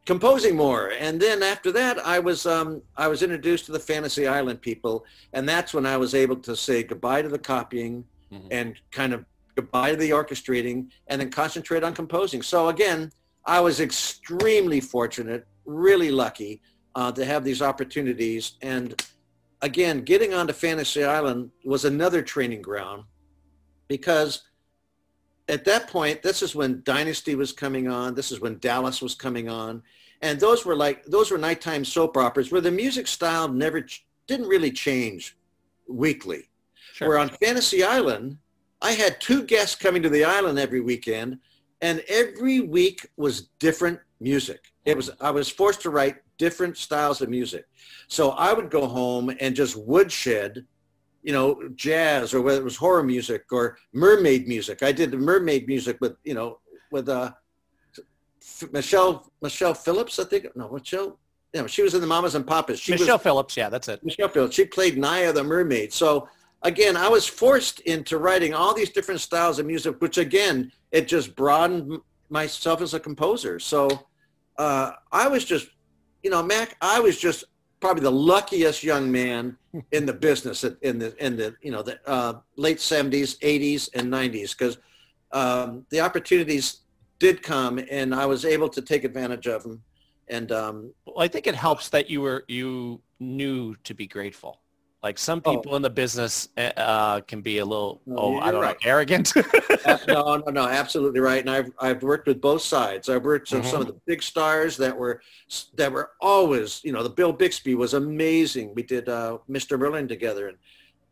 [0.06, 4.28] composing more, and then after that, I was um, I was introduced to the Fantasy
[4.28, 8.06] Island people, and that's when I was able to say goodbye to the copying
[8.52, 12.42] and kind of goodbye to the orchestrating, and then concentrate on composing.
[12.42, 13.12] So again,
[13.46, 16.62] I was extremely fortunate really lucky
[16.96, 18.54] uh, to have these opportunities.
[18.62, 19.02] And
[19.62, 23.04] again, getting onto Fantasy Island was another training ground
[23.88, 24.44] because
[25.48, 28.16] at that point, this is when Dynasty was coming on.
[28.16, 29.84] This is when Dallas was coming on.
[30.22, 34.06] And those were like, those were nighttime soap operas where the music style never, ch-
[34.26, 35.38] didn't really change
[35.88, 36.50] weekly.
[36.94, 37.10] Sure.
[37.10, 38.38] Where on Fantasy Island,
[38.82, 41.40] I had two guests coming to the island every weekend
[41.82, 44.72] and every week was different music.
[44.86, 47.66] It was, I was forced to write different styles of music.
[48.08, 50.66] So I would go home and just woodshed
[51.24, 54.84] you know, jazz or whether it was horror music or mermaid music.
[54.84, 56.60] I did the mermaid music with, you know,
[56.92, 57.32] with uh,
[58.72, 60.48] Michelle Michelle Phillips, I think.
[60.56, 61.20] No, Michelle.
[61.54, 62.80] You know, she was in the Mamas and Papas.
[62.80, 64.04] She Michelle was, Phillips, yeah, that's it.
[64.04, 64.56] Michelle Phillips.
[64.56, 65.94] She played Naya the mermaid.
[65.94, 66.28] So
[66.64, 71.08] again, I was forced into writing all these different styles of music, which again, it
[71.08, 73.60] just broadened myself as a composer.
[73.60, 73.88] So
[74.58, 75.68] uh, I was just,
[76.24, 77.44] you know, Mac, I was just
[77.84, 79.58] probably the luckiest young man
[79.92, 84.10] in the business in the in the you know the uh, late 70s 80s and
[84.10, 84.78] 90s because
[85.34, 86.84] um, the opportunities
[87.20, 89.84] did come and i was able to take advantage of them
[90.30, 94.62] and um, well, i think it helps that you were you knew to be grateful
[95.04, 95.58] like some Oh.
[95.58, 98.78] people in the business uh, can be a little oh i don't right.
[98.84, 99.34] know arrogant
[100.08, 101.42] no, no, no, absolutely right.
[101.42, 103.10] And I've I've worked with both sides.
[103.10, 105.22] I've worked with some of the big stars that were
[105.76, 108.74] that were always, you know, the Bill Bixby was amazing.
[108.76, 109.78] We did uh, Mr.
[109.78, 110.58] Merlin together, and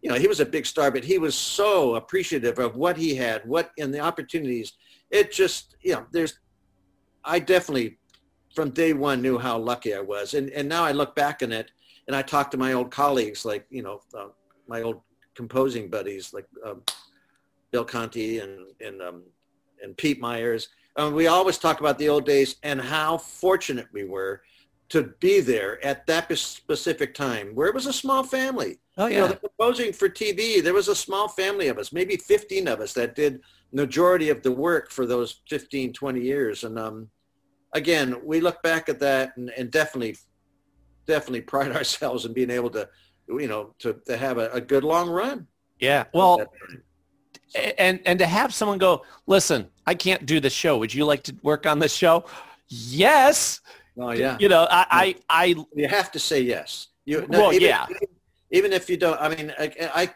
[0.01, 3.15] you know, he was a big star, but he was so appreciative of what he
[3.15, 4.73] had, what in the opportunities.
[5.10, 6.39] It just, you know, there's,
[7.25, 7.97] I definitely
[8.56, 11.51] from day one knew how lucky I was, and and now I look back on
[11.51, 11.71] it,
[12.08, 14.28] and I talk to my old colleagues, like you know, uh,
[14.68, 15.02] my old
[15.36, 16.48] composing buddies, like.
[16.66, 16.82] Um,
[17.72, 19.24] Bill Conti and and um,
[19.82, 20.70] and Pete Myers.
[20.98, 24.42] Um, we always talk about the old days and how fortunate we were
[24.90, 28.78] to be there at that specific time, where it was a small family.
[28.98, 29.32] Oh You know, yeah.
[29.32, 32.92] the composing for TV, there was a small family of us, maybe 15 of us
[32.94, 33.40] that did
[33.72, 36.66] majority of the work for those 15, 20 years.
[36.66, 37.10] And um,
[37.72, 40.18] again, we look back at that and, and definitely,
[41.08, 42.88] definitely pride ourselves in being able to,
[43.28, 45.48] you know, to, to have a, a good long run.
[45.80, 46.06] Yeah.
[46.14, 46.46] Well,
[47.78, 50.78] and and to have someone go, listen, I can't do the show.
[50.78, 52.26] Would you like to work on this show?
[52.68, 53.62] Yes.
[53.98, 54.38] Oh yeah.
[54.40, 56.88] You know, I I, I you have to say yes.
[57.06, 57.88] You Well, even, yeah.
[58.52, 60.14] Even if you don't, I mean, I, I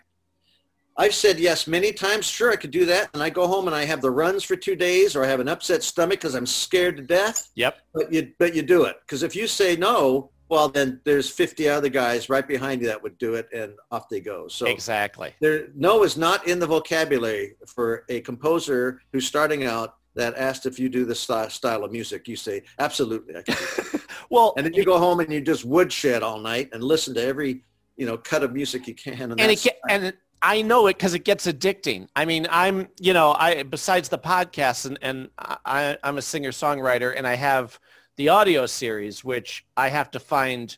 [0.97, 2.25] I've said yes many times.
[2.25, 4.55] Sure, I could do that, and I go home and I have the runs for
[4.55, 7.49] two days, or I have an upset stomach because I'm scared to death.
[7.55, 7.77] Yep.
[7.93, 11.67] But you but you do it because if you say no, well then there's 50
[11.69, 14.47] other guys right behind you that would do it, and off they go.
[14.47, 15.33] So exactly.
[15.39, 20.65] there no is not in the vocabulary for a composer who's starting out that asked
[20.65, 24.53] if you do this style, of music you say absolutely i can do that well
[24.55, 27.61] and then you go home and you just woodshed all night and listen to every
[27.97, 30.85] you know cut of music you can and, and it get, and it, I know
[30.85, 32.07] it because it gets addicting.
[32.15, 36.51] I mean, I'm you know I besides the podcast and and I I'm a singer
[36.51, 37.79] songwriter and I have
[38.17, 40.75] the audio series which I have to find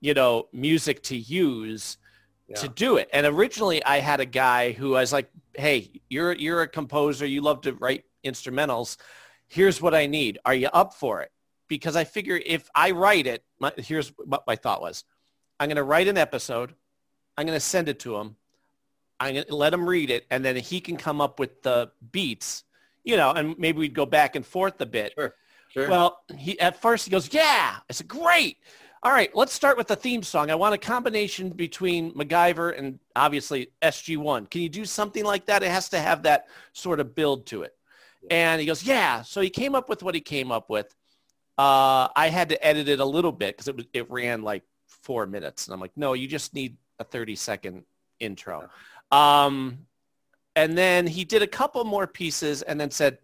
[0.00, 1.98] you know music to use
[2.56, 3.08] to do it.
[3.12, 7.26] And originally I had a guy who I was like, hey, you're you're a composer,
[7.26, 8.96] you love to write instrumentals.
[9.48, 10.38] Here's what I need.
[10.44, 11.30] Are you up for it?
[11.68, 15.04] Because I figure if I write it, my, here's what my thought was.
[15.58, 16.74] I'm going to write an episode.
[17.36, 18.36] I'm going to send it to him.
[19.20, 21.90] I'm going to let him read it, and then he can come up with the
[22.10, 22.64] beats,
[23.04, 25.12] you know, and maybe we'd go back and forth a bit.
[25.16, 25.34] Sure,
[25.74, 25.90] sure.
[25.90, 27.76] Well, he at first he goes, yeah.
[27.88, 28.58] I said, great.
[29.02, 30.50] All right, let's start with the theme song.
[30.50, 34.48] I want a combination between MacGyver and obviously SG-1.
[34.48, 35.62] Can you do something like that?
[35.62, 37.76] It has to have that sort of build to it.
[38.30, 39.20] And he goes, yeah.
[39.20, 40.86] So he came up with what he came up with.
[41.58, 44.62] Uh, I had to edit it a little bit because it was it ran like
[44.88, 47.84] four minutes, and I'm like, no, you just need a 30 second
[48.20, 48.70] intro.
[49.12, 49.78] Um,
[50.56, 53.18] and then he did a couple more pieces, and then said,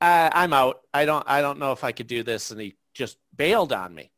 [0.00, 0.82] uh, "I'm out.
[0.92, 3.94] I don't I don't know if I could do this," and he just bailed on
[3.94, 4.10] me.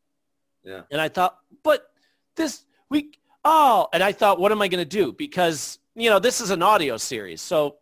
[0.63, 0.81] Yeah.
[0.91, 1.91] And I thought, but
[2.35, 5.11] this week, oh, and I thought, what am I going to do?
[5.11, 7.77] Because you know this is an audio series, so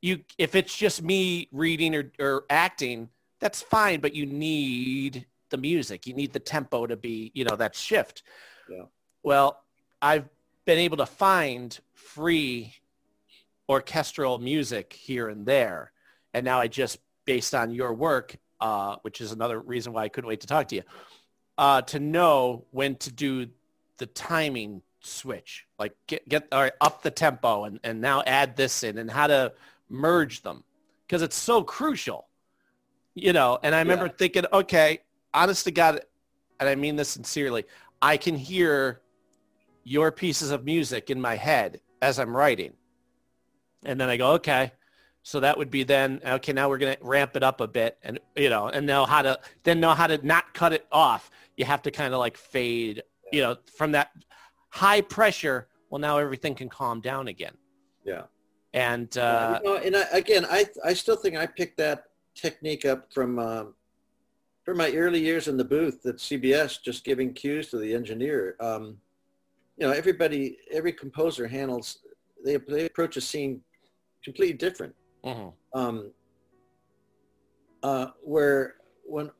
[0.00, 3.08] you if it's just me reading or, or acting,
[3.40, 4.00] that's fine.
[4.00, 6.06] But you need the music.
[6.06, 8.22] You need the tempo to be you know that shift.
[8.70, 8.84] Yeah.
[9.22, 9.62] Well,
[10.00, 10.28] I've
[10.64, 12.74] been able to find free
[13.68, 15.92] orchestral music here and there,
[16.32, 20.08] and now I just based on your work, uh, which is another reason why I
[20.08, 20.82] couldn't wait to talk to you
[21.58, 23.48] uh, to know when to do
[23.98, 28.56] the timing switch, like get, get all right, up the tempo and, and now add
[28.56, 29.52] this in and how to
[29.88, 30.64] merge them
[31.06, 32.28] because it's so crucial,
[33.14, 35.00] you know, and I remember thinking, okay,
[35.32, 36.00] honest to God,
[36.58, 37.64] and I mean this sincerely,
[38.00, 39.00] I can hear
[39.84, 42.72] your pieces of music in my head as I'm writing.
[43.84, 44.72] And then I go, okay.
[45.26, 47.96] So that would be then, okay, now we're going to ramp it up a bit
[48.02, 51.30] and, you know, and know how to, then know how to not cut it off.
[51.56, 53.02] You have to kind of like fade,
[53.32, 54.10] you know, from that
[54.68, 55.66] high pressure.
[55.88, 57.54] Well, now everything can calm down again.
[58.04, 58.24] Yeah.
[58.74, 62.04] And, uh, you know, and I, again, I, I still think I picked that
[62.34, 63.74] technique up from, um,
[64.62, 68.56] from my early years in the booth at CBS, just giving cues to the engineer.
[68.60, 68.98] Um,
[69.78, 72.00] you know, everybody, every composer handles,
[72.44, 73.62] they, they approach a scene
[74.22, 74.94] completely different.
[75.24, 75.78] Mm-hmm.
[75.78, 76.12] Um,
[77.82, 79.30] uh, where when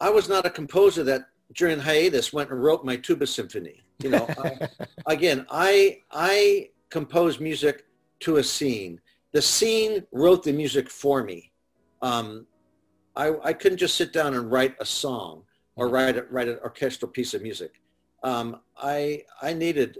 [0.00, 3.82] I was not a composer that during hiatus went and wrote my tuba symphony.
[4.02, 4.68] You know, I,
[5.06, 7.86] again, I I compose music
[8.20, 9.00] to a scene.
[9.32, 11.52] The scene wrote the music for me.
[12.02, 12.46] Um,
[13.16, 15.42] I, I couldn't just sit down and write a song
[15.76, 17.80] or write a, write an orchestral piece of music.
[18.22, 19.98] Um, I I needed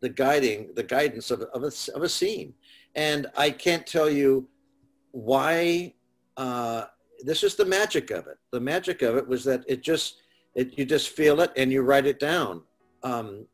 [0.00, 2.54] the guiding the guidance of, of, a, of a scene,
[2.94, 4.48] and I can't tell you
[5.12, 5.94] why.
[6.36, 6.84] Uh,
[7.24, 8.38] this is the magic of it.
[8.52, 10.22] The magic of it was that it just
[10.54, 12.62] it you just feel it and you write it down.
[13.02, 13.46] Um,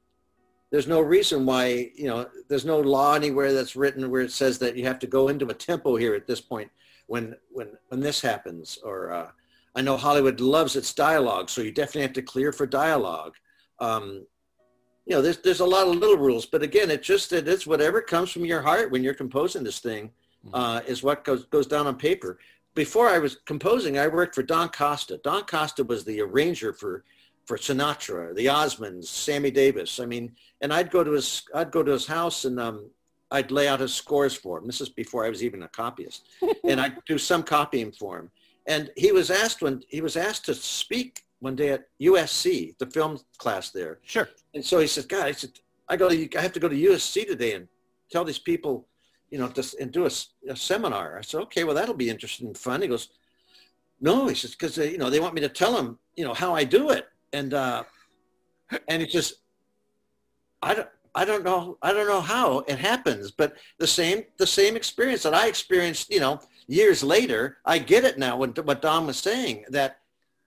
[0.70, 4.58] there's no reason why you know there's no law anywhere that's written where it says
[4.58, 6.70] that you have to go into a tempo here at this point
[7.06, 9.30] when when when this happens or uh,
[9.76, 13.34] I know Hollywood loves its dialogue, so you definitely have to clear for dialogue.
[13.80, 14.26] Um,
[15.06, 17.66] you know, there's there's a lot of little rules, but again, it's just that it's
[17.66, 20.10] whatever comes from your heart when you're composing this thing
[20.52, 22.38] uh, is what goes goes down on paper.
[22.74, 25.20] Before I was composing, I worked for Don Costa.
[25.22, 27.04] Don Costa was the arranger for
[27.44, 30.00] for Sinatra, the Osmonds, Sammy Davis.
[30.00, 30.32] I mean,
[30.62, 32.90] and I'd go to his I'd go to his house and um,
[33.30, 34.66] I'd lay out his scores for him.
[34.66, 36.28] This is before I was even a copyist,
[36.68, 38.30] and I'd do some copying for him.
[38.66, 42.86] And he was asked when he was asked to speak one day at USC, the
[42.86, 43.98] film class there.
[44.02, 44.28] Sure.
[44.54, 45.50] And so he said, "God, I said
[45.90, 47.68] I go to I have to go to USC today and
[48.10, 48.88] tell these people,
[49.30, 50.10] you know, just and do a,
[50.48, 53.10] a seminar." I said, "Okay, well that'll be interesting and fun." He goes,
[54.00, 56.54] "No," he says, "because you know they want me to tell them, you know, how
[56.54, 57.84] I do it." And uh,
[58.88, 59.34] and he just,
[60.62, 60.88] I don't.
[61.16, 61.78] I don't know.
[61.80, 66.10] I don't know how it happens, but the same the same experience that I experienced,
[66.10, 68.36] you know, years later, I get it now.
[68.36, 69.98] What what Don was saying that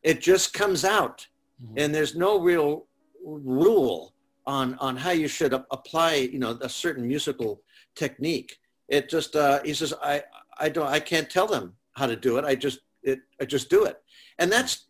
[0.07, 1.27] it just comes out,
[1.75, 2.85] and there's no real
[3.25, 4.13] rule
[4.45, 7.61] on on how you should apply, you know, a certain musical
[7.93, 8.57] technique.
[8.87, 10.23] It just uh, he says I
[10.57, 12.45] I don't I can't tell them how to do it.
[12.45, 14.01] I just it I just do it,
[14.39, 14.85] and that's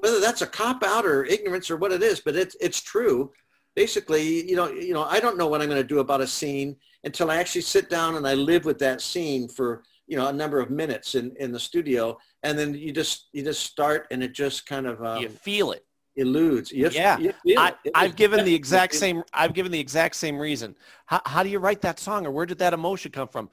[0.00, 3.30] whether that's a cop out or ignorance or what it is, but it's it's true
[3.76, 6.26] basically, you know, you know, I don't know what I'm going to do about a
[6.26, 10.28] scene until I actually sit down and I live with that scene for you know
[10.28, 14.06] a number of minutes in in the studio, and then you just you just start
[14.10, 15.84] and it just kind of um, you feel it
[16.16, 16.72] eludes.
[16.72, 19.22] You yeah, you I, I've given the exact same.
[19.32, 20.74] I've given the exact same reason.
[21.06, 23.50] How, how do you write that song, or where did that emotion come from?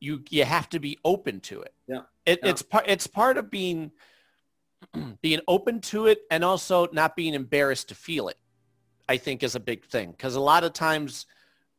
[0.00, 1.74] You you have to be open to it.
[1.86, 2.50] Yeah, It, Yeah.
[2.50, 2.84] It's part.
[2.86, 3.90] It's part of being
[5.22, 8.38] being open to it, and also not being embarrassed to feel it.
[9.08, 11.26] I think is a big thing because a lot of times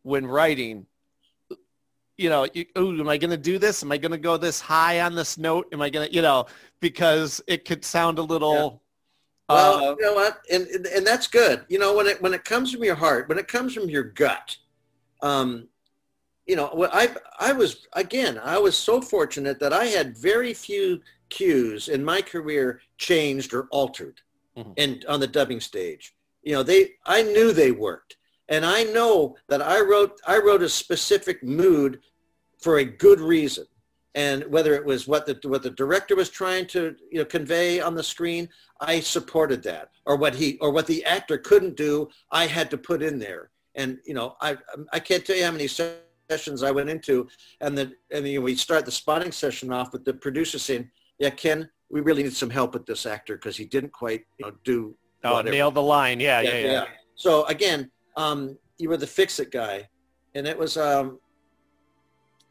[0.02, 0.88] when writing,
[2.20, 3.82] you know, you, ooh, am I going to do this?
[3.82, 5.68] Am I going to go this high on this note?
[5.72, 6.46] Am I going to, you know,
[6.82, 8.82] because it could sound a little.
[9.48, 11.66] Well, uh, you know what, and and that's good.
[11.70, 14.04] You know, when it when it comes from your heart, when it comes from your
[14.04, 14.58] gut,
[15.24, 15.68] um,
[16.46, 21.02] you know, I I was again, I was so fortunate that I had very few
[21.30, 24.22] cues in my career changed or altered,
[24.56, 24.74] Mhm.
[24.78, 26.14] and on the dubbing stage,
[26.44, 28.18] you know, they I knew they worked,
[28.50, 32.02] and I know that I wrote I wrote a specific mood
[32.60, 33.66] for a good reason
[34.16, 37.80] and whether it was what the what the director was trying to you know convey
[37.80, 38.50] on the screen
[38.82, 42.78] i supported that or what he or what the actor couldn't do i had to
[42.78, 44.58] put in there and you know i
[44.91, 47.28] i can't tell you how many sessions i went into
[47.62, 50.89] and then and you know, we start the spotting session off with the producer saying
[51.20, 54.45] yeah ken we really need some help with this actor because he didn't quite you
[54.45, 55.52] know do oh, whatever.
[55.52, 56.20] nail the line.
[56.20, 56.86] Yeah, yeah, yeah.
[57.16, 59.88] So again, um, you were the fix it guy,
[60.36, 61.20] and it was um,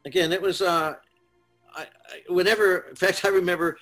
[0.05, 0.95] again it was uh,
[1.75, 1.87] I, I,
[2.27, 2.79] whenever.
[2.89, 3.77] In fact, I remember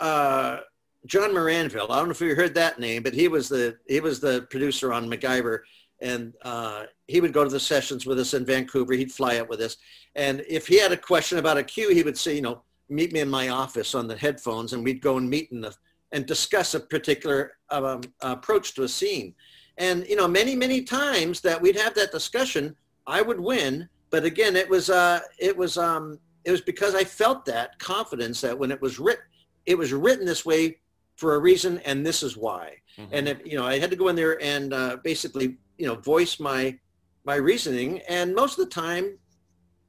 [0.00, 0.58] uh,
[1.06, 1.90] John Moranville.
[1.90, 4.46] I don't know if you heard that name, but he was the he was the
[4.50, 5.60] producer on MacGyver,
[6.00, 8.94] and uh, he would go to the sessions with us in Vancouver.
[8.94, 9.76] He'd fly up with us,
[10.16, 13.12] and if he had a question about a cue, he would say, you know, meet
[13.12, 15.74] me in my office on the headphones, and we'd go and meet in the
[16.12, 19.32] and discuss a particular um, approach to a scene.
[19.78, 23.88] And you know, many many times that we'd have that discussion, I would win.
[24.10, 28.40] But again, it was uh, it was um, it was because I felt that confidence
[28.40, 29.24] that when it was written,
[29.66, 30.78] it was written this way
[31.16, 32.76] for a reason, and this is why.
[32.98, 33.14] Mm-hmm.
[33.14, 35.94] And if, you know, I had to go in there and uh, basically, you know,
[35.94, 36.78] voice my
[37.24, 39.18] my reasoning, and most of the time,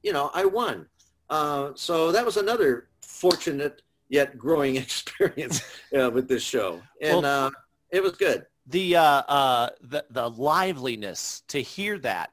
[0.04, 0.88] you know, I won.
[1.30, 5.64] Uh, so that was another fortunate yet growing experience
[5.98, 7.52] uh, with this show, and Well- uh,
[7.92, 8.46] it was good.
[8.72, 12.32] The uh, uh, the the liveliness to hear that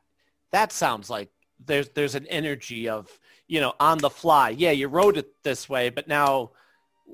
[0.53, 1.31] that sounds like
[1.67, 3.09] there's there's an energy of
[3.47, 6.51] you know on the fly yeah you wrote it this way but now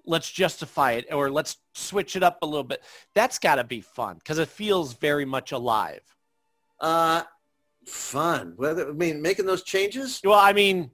[0.04, 2.82] let's justify it or let's switch it up a little bit
[3.14, 6.02] that's got to be fun because it feels very much alive
[6.80, 7.22] Uh,
[7.86, 8.54] fun.
[8.56, 10.20] Whether I mean making those changes.
[10.24, 10.90] well i mean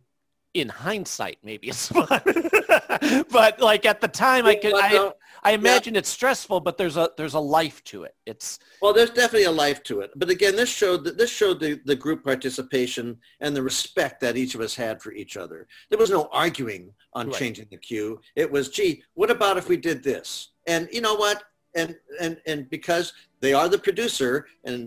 [0.54, 2.06] in hindsight maybe it's fun
[3.30, 5.12] but like at the time i could i
[5.44, 9.10] i imagine it's stressful but there's a there's a life to it it's Well, there's
[9.10, 10.10] definitely a life to it.
[10.16, 14.36] But again, this showed that this showed the, the group participation and the respect that
[14.36, 15.66] each of us had for each other.
[15.90, 17.36] There was no arguing on Right.
[17.40, 18.20] changing the cue.
[18.36, 20.52] It was, gee, what about if we did this?
[20.66, 21.42] And you know what?
[21.74, 24.78] And and and because they are the producer and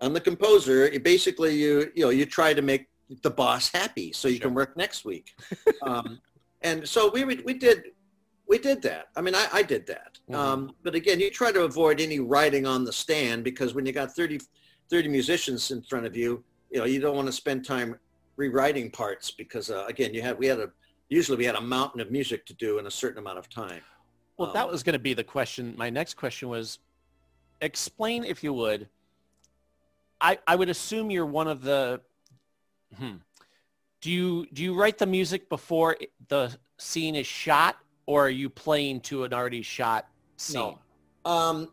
[0.00, 2.86] I'm the composer, basically you you know you try to make
[3.22, 4.46] the boss happy so you Sure.
[4.46, 5.34] can work next week.
[5.82, 6.20] um,
[6.62, 7.92] and so we we did
[8.46, 9.08] we did that.
[9.16, 10.18] I mean, I, I did that.
[10.28, 10.34] Mhm.
[10.34, 13.92] Um, but again, you try to avoid any writing on the stand because when you
[13.92, 14.40] got 30,
[14.90, 17.96] 30 musicians in front of you, you know, you don't want to spend time
[18.36, 20.70] rewriting parts because uh, again, you had we had a
[21.08, 23.82] usually we had a mountain of music to do in a certain amount of time.
[24.36, 25.74] Well, that Um, was going to be the question.
[25.76, 26.78] My next question was,
[27.60, 28.88] explain if you would.
[30.20, 32.00] I I would assume you're one of the.
[32.96, 33.16] Hmm.
[34.00, 35.96] Do you do you write the music before
[36.28, 37.76] the scene is shot,
[38.06, 40.76] or are you playing to an already shot scene?
[41.24, 41.30] No.
[41.30, 41.68] Um,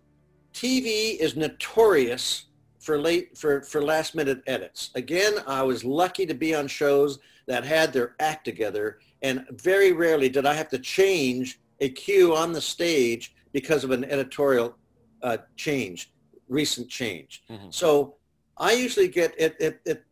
[0.53, 2.45] TV is notorious
[2.79, 4.91] for late for for last minute edits.
[4.95, 9.93] Again, I was lucky to be on shows that had their act together, and very
[9.93, 14.75] rarely did I have to change a cue on the stage because of an editorial
[15.21, 16.11] uh, change,
[16.49, 17.43] recent change.
[17.49, 17.73] Mhm.
[17.73, 18.15] So
[18.57, 20.03] I usually get it, it, it.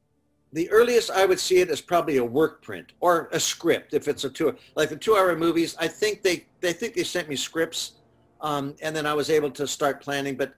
[0.56, 4.08] The earliest I would see it is probably a work print or a script if
[4.08, 5.76] it's a two like the two-hour movies.
[5.78, 7.96] I think they they think they sent me scripts,
[8.40, 10.38] um, and then I was able to start planning.
[10.38, 10.54] But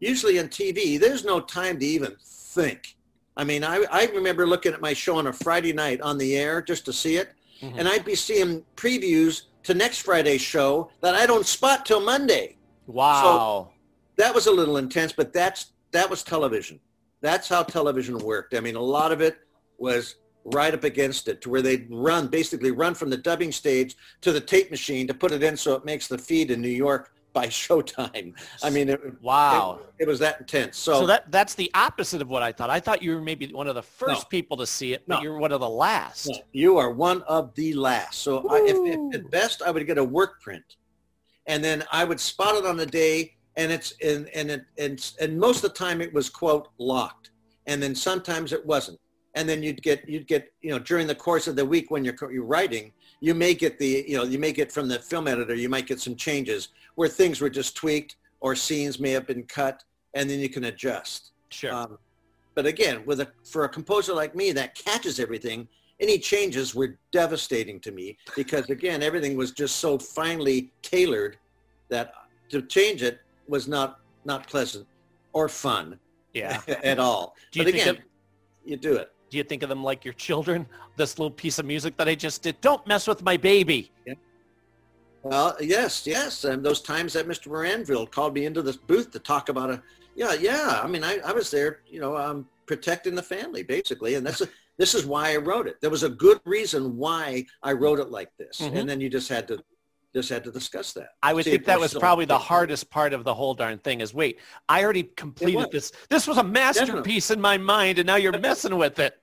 [0.00, 2.96] usually in TV, there's no time to even think.
[3.36, 6.34] I mean, I, I remember looking at my show on a Friday night on the
[6.34, 7.74] air just to see it, Mhm.
[7.76, 12.56] and I'd be seeing previews to next Friday's show that I don't spot till Monday
[12.86, 13.68] Wow.
[14.16, 16.80] that was a little intense, but that's that was television.
[17.22, 18.54] That's how television worked.
[18.54, 19.38] I mean, a lot of it
[19.78, 23.96] was right up against it to where they'd run, basically run from the dubbing stage
[24.20, 26.68] to the tape machine to put it in so it makes the feed in New
[26.68, 28.34] York by showtime.
[28.62, 29.78] I mean, it, wow.
[29.98, 30.76] it, it was that intense.
[30.76, 32.68] So, So, that that's the opposite of what I thought.
[32.68, 34.28] I thought you were maybe one of the first No.
[34.28, 35.22] people to see it, but No.
[35.22, 36.26] you're one of the last.
[36.28, 38.18] no, you are one of the last.
[38.18, 40.76] So I, if, if at best I would get a work print
[41.46, 45.12] and then I would spot it on the day and it's and and it and,
[45.20, 47.30] and most of the time it was quote locked.
[47.66, 48.98] And then sometimes it wasn't.
[49.34, 52.04] And then you'd get you'd get you know during the course of the week when
[52.04, 55.28] you're, you're writing you may get the you know you may get from the film
[55.28, 59.26] editor you might get some changes where things were just tweaked or scenes may have
[59.26, 59.84] been cut
[60.14, 61.30] and then you can adjust.
[61.50, 61.72] Sure.
[61.72, 61.98] um,
[62.54, 65.68] but again with a for a composer like me that catches everything
[66.00, 71.38] any changes were devastating to me because again everything was just so finely tailored
[71.88, 72.12] that
[72.48, 73.20] to change it
[73.52, 74.86] was not not pleasant
[75.32, 75.98] or fun
[76.32, 76.60] yeah.
[76.92, 77.36] at all.
[77.52, 78.02] Do you but think again, of-
[78.64, 79.12] you do it.
[79.30, 80.66] Do you think of them like your children?
[80.94, 82.60] This little piece of music that I just did.
[82.60, 83.90] Don't mess with my baby.
[85.22, 86.44] Well, yes, yes.
[86.44, 87.48] And those times that Mr.
[87.48, 89.82] Moranville called me into this booth to talk about a,
[90.14, 90.82] yeah, yeah.
[90.84, 94.16] I mean, I, I was there, you know, um, protecting the family basically.
[94.16, 95.80] And that's, a, this is why I wrote it.
[95.80, 98.60] There was a good reason why I wrote it like this.
[98.60, 98.76] Mhm.
[98.76, 99.58] And then you just had to,
[100.14, 101.10] just had to discuss that.
[101.22, 104.12] I would think that was probably the hardest part of the whole darn thing is
[104.12, 104.38] wait,
[104.68, 105.92] I already completed this.
[106.08, 109.14] This was a masterpiece in my mind and now you're messing with it.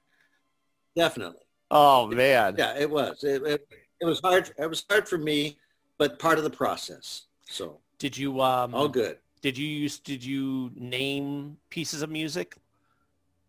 [0.95, 1.43] Definitely.
[1.69, 2.55] Oh man.
[2.57, 3.23] Yeah, it was.
[3.23, 3.67] It, it,
[4.01, 4.51] it was hard.
[4.57, 5.57] It was hard for me,
[5.97, 7.27] but part of the process.
[7.47, 9.17] So Did you um all good.
[9.41, 12.55] did you use did you name pieces of music?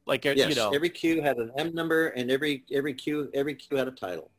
[0.07, 3.55] Like Yes, you know, every cue had an M number, and every every cue every
[3.55, 4.30] cue had a title.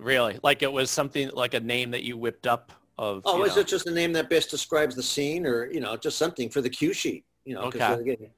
[0.00, 0.38] Really?
[0.42, 3.62] Like it was something like a name that you whipped up of Oh, is know.
[3.62, 6.60] it just a name that best describes the scene, or you know, just something for
[6.60, 7.24] the cue sheet?
[7.44, 8.12] You know, 'cause, Okay.
[8.12, 8.30] again,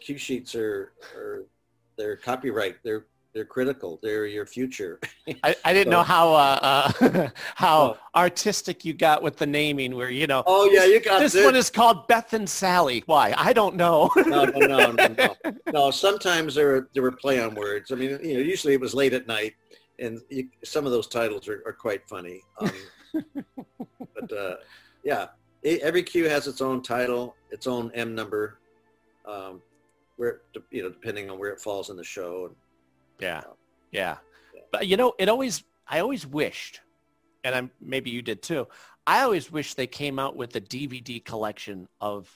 [0.00, 1.44] cue sheets are are
[1.96, 2.76] they're copyright.
[2.82, 4.00] They're they're critical.
[4.02, 4.98] They're your future.
[5.44, 7.98] I, I didn't So- know how uh, uh, how Oh.
[8.16, 11.44] artistic you got with the naming where you know Oh yeah, you got this this.
[11.44, 13.02] one is called Beth and Sally.
[13.06, 13.34] Why?
[13.36, 14.10] I don't know.
[14.16, 15.36] no, no, no, no, no.
[15.72, 17.92] No, sometimes there were there were play on words.
[17.92, 19.54] I mean, you know, usually it was late at night,
[19.98, 22.42] and you, some of those titles are, are quite funny.
[22.60, 22.72] Um,
[24.14, 24.56] but uh,
[25.04, 25.26] yeah,
[25.64, 28.58] e- every cue has its own title, its own M number,
[29.26, 29.60] um,
[30.16, 32.50] where you know depending on where it falls in the show.
[33.18, 33.42] Yeah,
[33.92, 34.16] yeah.
[34.72, 36.80] But you know, it always I always wished,
[37.44, 38.66] and I'm maybe you did too.
[39.06, 42.30] I always wish they came out with a DVD collection of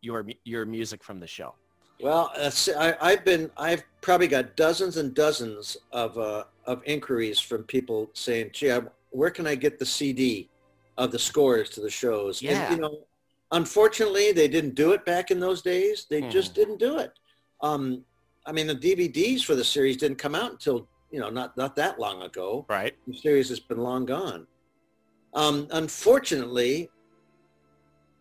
[0.00, 1.54] your your music from the show.
[2.00, 7.38] Well, that's, I, I've been I've probably got dozens and dozens of uh, of inquiries
[7.40, 10.48] from people saying, "Gee, I, where can I get the CD
[10.98, 12.66] of the scores to the shows?" Yeah.
[12.66, 13.06] And, you know,
[13.52, 16.06] unfortunately, they didn't do it back in those days.
[16.08, 16.30] They Mhm.
[16.30, 17.12] just didn't do it.
[17.60, 18.04] Um,
[18.44, 21.76] I mean, the DVDs for the series didn't come out until you know not not
[21.76, 22.66] that long ago.
[22.68, 22.94] Right.
[23.06, 24.46] The series has been long gone.
[25.34, 26.90] Um, unfortunately,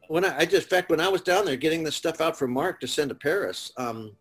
[0.08, 2.38] when I, I just, in fact, when I was down there getting the stuff out
[2.38, 4.16] for Mark to send to Paris um,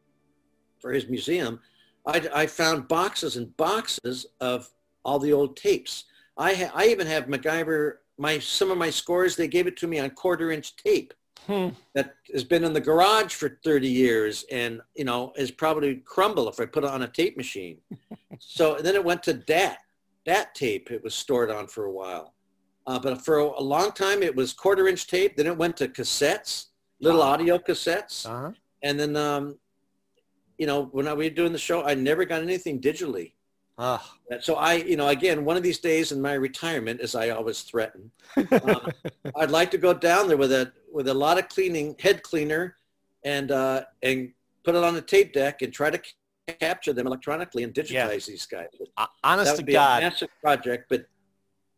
[0.78, 1.60] for his museum,
[2.06, 4.68] I, I found boxes and boxes of
[5.04, 6.04] all the old tapes.
[6.36, 9.86] I, ha- I even have MacGyver, my, some of my scores, they gave it to
[9.86, 11.14] me on quarter inch tape
[11.46, 11.68] Hmm.
[11.94, 16.48] that has been in the garage for 30 years and, you know, is probably crumble
[16.48, 17.78] if I put it on a tape machine.
[18.38, 19.76] so then it went to DAT,
[20.24, 22.32] DAT tape it was stored on for a while.
[22.86, 25.36] Uh, but for a, a long time, it was quarter inch tape.
[25.36, 26.66] Then it went to cassettes,
[27.00, 28.24] little audio cassettes.
[28.26, 28.52] Uh-huh.
[28.82, 29.58] And then, um,
[30.58, 33.32] you know, when I, we were doing the show, I never got anything digitally.
[33.76, 34.00] Ugh.
[34.40, 37.62] So I, you know, again, one of these days in my retirement, as I always
[37.62, 38.88] threaten, um,
[39.36, 42.76] I'd like to go down there with a with a lot of cleaning, head cleaner,
[43.24, 44.32] and uh, and
[44.62, 47.90] put it on a tape deck and try to c- capture them electronically and digitize
[47.90, 48.08] Yeah.
[48.08, 48.68] these guys.
[48.96, 50.02] Uh, honest that to be God.
[50.02, 51.06] a massive project, but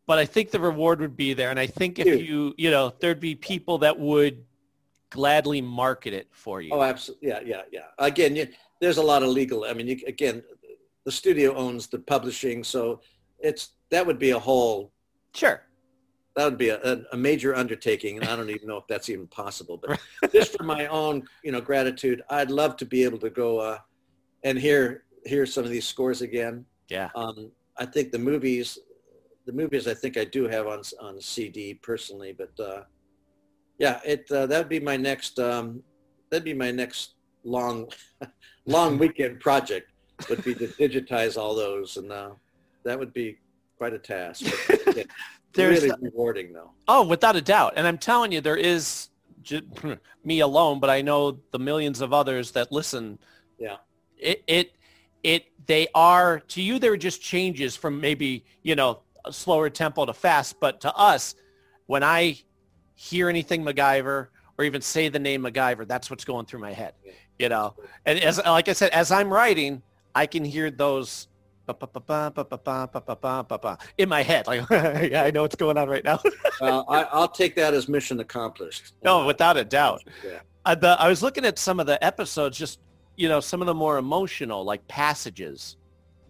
[0.07, 2.29] but I think the reward would be there, and I think if Dude.
[2.29, 4.45] you you know there'd be people that would
[5.09, 6.73] gladly market it for you.
[6.73, 7.29] Oh, absolutely.
[7.29, 7.81] Yeah, yeah, yeah.
[7.99, 8.49] Again, you,
[8.81, 9.65] there's a lot of legal.
[9.65, 10.43] I mean, you, again,
[11.05, 13.01] the studio owns the publishing, so
[13.39, 14.93] it's that would be a whole.
[15.35, 15.63] Sure.
[16.35, 19.27] That would be a, a, major undertaking, and I don't even know if that's even
[19.29, 19.83] possible.
[19.83, 19.99] But
[20.33, 23.79] just for my own, you know, gratitude, I'd love to be able to go uh,
[24.45, 26.67] and hear hear some of these scores again.
[26.89, 27.09] Yeah.
[27.15, 28.79] Um, I think the movies,
[29.47, 32.83] the movies, I think I do have on on CD personally, but uh,
[33.79, 35.83] yeah, it uh, that would be my next um,
[36.31, 37.15] that'd be my next
[37.45, 37.89] long
[38.67, 39.91] long weekend project
[40.29, 42.31] would be to digitize all those, and uh,
[42.85, 43.39] that would be
[43.79, 44.45] quite a task.
[44.69, 45.07] But,
[45.53, 46.71] There's- really rewarding though.
[46.87, 47.75] Oh, without a doubt.
[47.77, 49.09] And I'm telling you, there is
[50.25, 53.19] me alone, but I know the millions of others that listen.
[53.59, 53.77] Yeah.
[54.19, 54.73] It, it,
[55.23, 60.05] it, they are, to you, they're just changes from maybe, you know, a slower tempo
[60.07, 60.61] to fast.
[60.61, 61.35] But to us,
[61.87, 62.39] when I
[62.95, 66.95] hear anything MacGyver or even say the name MacGyver, that's what's going through my head,
[67.39, 67.75] you know,
[68.05, 69.83] and as like I said, as I'm writing,
[70.15, 71.29] I can hear those
[73.99, 74.47] in my head.
[74.47, 76.21] Like, yeah, I know what's going on right now.
[76.61, 78.95] well, I, will take that as mission accomplished.
[79.03, 80.05] No, without a doubt.
[80.25, 80.39] Yeah.
[80.65, 82.81] I, the, I was looking at some of the episodes, just
[83.17, 85.77] you know, some of the more emotional, like passages.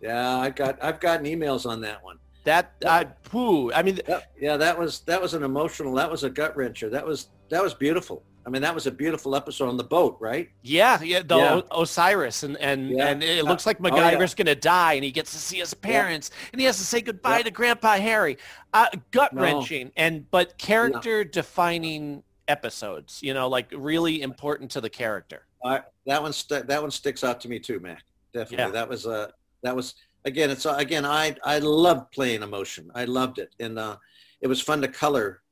[0.01, 2.19] Yeah, I got I've gotten emails on that one.
[2.45, 3.73] That I poo.
[3.73, 3.99] I mean,
[4.39, 5.95] yeah, that was that was an emotional.
[5.95, 6.91] That was a gut wrencher.
[6.91, 8.23] That was that was beautiful.
[8.47, 10.49] I mean, that was a beautiful episode on the boat, right?
[10.63, 11.61] yeah, yeah, the Yeah.
[11.71, 13.09] O- Osiris, and and Yeah.
[13.09, 14.13] and it looks like Oh, yeah.
[14.15, 17.01] MacGyver's gonna die, and he gets to see his parents, and he has to say
[17.01, 18.39] goodbye to Grandpa Harry.
[18.73, 23.19] Uh, gut wrenching, and but character defining episodes.
[23.23, 25.47] You know, like really important to the character.
[25.65, 28.05] I, that one st- that one sticks out to me too, Mac.
[28.33, 28.73] Definitely.
[28.73, 29.31] That was uh,
[29.65, 29.95] that was
[30.25, 30.51] again.
[30.51, 31.05] It's uh, again.
[31.05, 32.93] I I loved playing emotion.
[32.95, 33.97] I loved it, and uh,
[34.41, 35.43] it was fun to color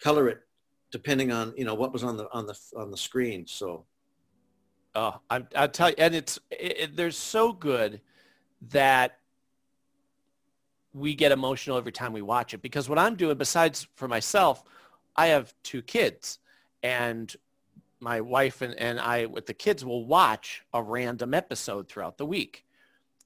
[0.00, 0.38] color it
[0.90, 3.46] depending on you know what was on the on the on the screen.
[3.46, 3.84] So
[4.94, 8.00] Oh, I'm, I'll tell you, and it's it, they're so good
[8.70, 9.18] that
[10.92, 12.62] we get emotional every time we watch it.
[12.62, 14.64] Because what I'm doing, besides for myself,
[15.14, 16.40] I have two kids,
[16.82, 17.32] and
[18.00, 22.26] my wife and, and I with the kids will watch a random episode throughout the
[22.26, 22.64] week,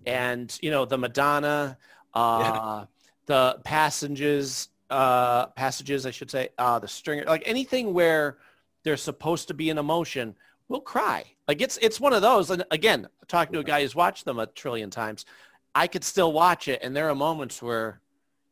[0.05, 1.79] and you know the Madonna,
[2.13, 2.85] uh,
[3.25, 8.39] the passages, uh, passages I should say, uh, the stringer, like anything where
[8.85, 10.35] there's supposed to be an emotion
[10.69, 11.25] we'll cry.
[11.49, 12.51] Like it's it's one of those.
[12.51, 15.27] And again, talking to a guy who's watched them a trillion times,
[15.75, 18.01] I could still watch it, and there are moments where,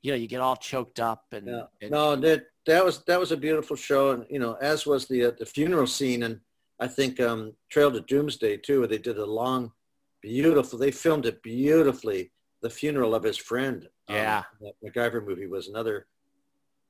[0.02, 1.62] you know, you get all choked up and, yeah.
[1.80, 5.06] and- no, that that was that was a beautiful show, and you know, as was
[5.06, 6.40] the uh, the funeral scene, and
[6.78, 9.72] I think um, Trail to Doomsday too, where they did a long,
[10.20, 10.78] beautiful.
[10.78, 12.32] They filmed it beautifully.
[12.62, 13.88] The funeral of his friend.
[14.08, 14.42] um, Yeah.
[14.60, 16.06] that MacGyver movie was another,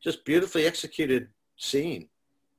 [0.03, 2.09] just beautifully executed scene.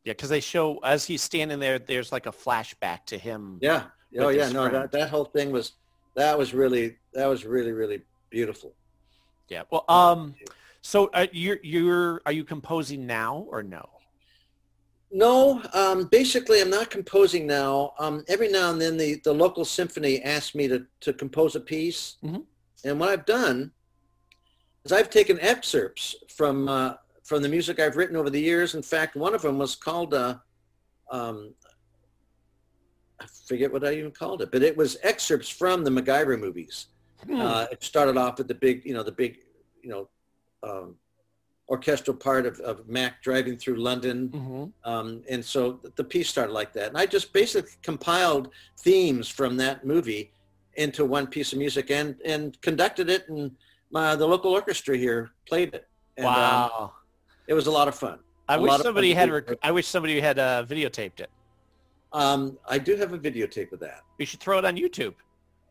[0.04, 3.58] yeah, because they show as he's standing there, there's like a flashback to him.
[3.62, 3.84] Yeah.
[4.20, 4.50] Oh yeah.
[4.50, 4.76] No, friend.
[4.76, 5.74] that, that whole thing was
[6.16, 8.74] that was really that was really really beautiful.
[9.50, 9.64] Yeah.
[9.72, 10.36] Well, um,
[10.82, 13.88] so uh, you're you're are you composing now or no?
[15.14, 17.92] No, um, basically, I'm not composing now.
[18.00, 21.60] Um, every now and then, the, the local symphony asks me to, to compose a
[21.60, 22.16] piece.
[22.24, 22.46] Mhm.
[22.86, 23.72] And what I've done
[24.86, 26.94] is I've taken excerpts from uh,
[27.24, 28.76] from the music I've written over the years.
[28.76, 30.38] In fact, one of them was called, uh,
[31.12, 31.54] um,
[33.20, 36.88] I forget what I even called it, but it was excerpts from the MacGyver movies.
[37.26, 37.40] Hmm.
[37.40, 39.40] Uh, it started off with the big, you know, the big,
[39.84, 40.10] you know,
[40.64, 40.96] um,
[41.70, 44.30] orchestral part of, of Mac driving through London.
[44.30, 44.74] Mhm.
[44.84, 46.90] Um, and so the piece started like that.
[46.90, 48.50] And I just basically compiled
[48.80, 50.34] themes from that movie
[50.74, 53.30] into one piece of music and, and conducted it.
[53.30, 53.52] And
[53.90, 55.88] my, the local orchestra here played it.
[56.18, 56.94] And, um, wow.
[57.52, 58.18] It was a lot of fun.
[58.48, 59.30] I wish somebody had.
[59.30, 61.30] Rec- I wish somebody had uh, videotaped it.
[62.14, 64.04] Um, I do have a videotape of that.
[64.20, 65.16] You should throw it on YouTube.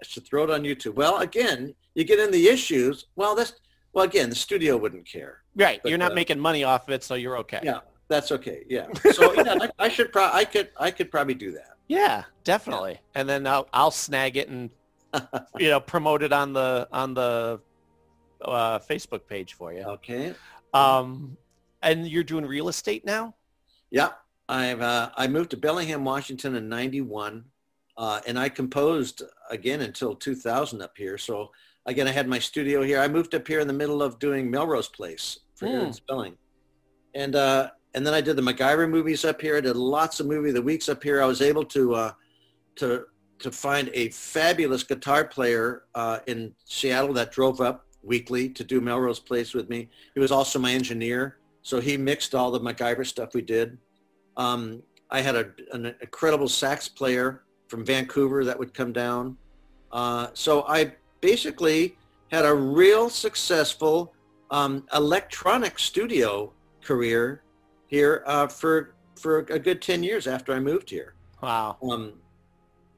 [0.03, 0.95] I should throw it on YouTube.
[0.95, 3.07] Well, again, you get in the issues.
[3.17, 3.55] Well, that's
[3.95, 5.39] well, again, the studio wouldn't care.
[5.57, 5.81] Right.
[5.83, 7.61] But, You're not uh, making money off of it, so you're okay.
[7.63, 8.65] Yeah, that's okay.
[8.69, 8.87] Yeah.
[9.13, 11.77] So yeah, I, I should pro- I could I could probably do that.
[11.89, 13.01] Yeah, definitely.
[13.15, 14.69] And then I'll I'll snag it and
[15.59, 17.59] you know promote it on the on the
[18.43, 19.83] uh, Facebook page for you.
[19.83, 20.35] Okay.
[20.73, 21.37] Um,
[21.83, 23.35] and you're doing real estate now.
[23.91, 24.11] Yeah,
[24.49, 27.45] I've uh, I moved to Bellingham, Washington in '91,
[27.97, 31.19] uh, and I composed again until 2000 up here.
[31.19, 31.51] So
[31.87, 33.01] again, I had my studio here.
[33.01, 35.93] I moved up here in the middle of doing Melrose Place for in Hmm.
[35.93, 36.37] Spelling,
[37.15, 39.57] and uh, and then I did the MacGyver movies up here.
[39.57, 41.23] I did lots of movie the weeks up here.
[41.23, 42.13] I was able to uh,
[42.77, 43.05] to
[43.41, 48.81] to find a fabulous guitar player uh, in Seattle that drove up weekly to do
[48.81, 49.89] Melrose Place with me.
[50.15, 53.79] He was also my engineer, so he mixed all the MacGyver stuff we did.
[54.37, 59.37] Um, I had a, an incredible sax player from Vancouver that would come down.
[59.93, 61.97] Uh, so I basically
[62.31, 64.15] had a real successful
[64.51, 66.53] um, electronic studio
[66.83, 67.43] career
[67.89, 71.15] here uh, for for a good 10 years after I moved here.
[71.43, 71.77] Wow.
[71.83, 72.15] Um,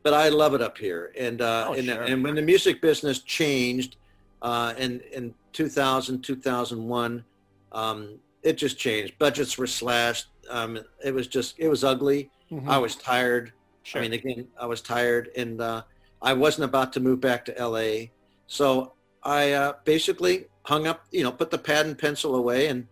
[0.04, 1.12] but I love it up here.
[1.18, 2.02] And, uh, Oh, and, sure.
[2.02, 3.96] and when the music business changed
[4.40, 7.24] uh, in, in 2000, 2001,
[7.72, 9.18] um, it just changed.
[9.18, 10.26] Budgets were slashed.
[10.50, 12.30] Um, it was just, it was ugly.
[12.50, 12.68] Mhm.
[12.68, 13.52] I was tired.
[13.84, 14.00] Sure.
[14.00, 15.82] I mean, again, I was tired and uh,
[16.20, 18.06] I wasn't about to move back to LA.
[18.46, 22.86] So I uh, basically hung up, you know, put the pad and pencil away and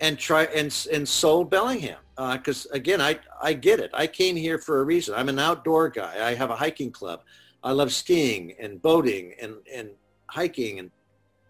[0.00, 3.90] and try and and sold Bellingham because again, I I get it.
[3.94, 5.14] I came here for a reason.
[5.14, 6.26] I'm an outdoor guy.
[6.26, 7.22] I have a hiking club.
[7.62, 9.90] I love skiing and boating and and
[10.26, 10.90] hiking and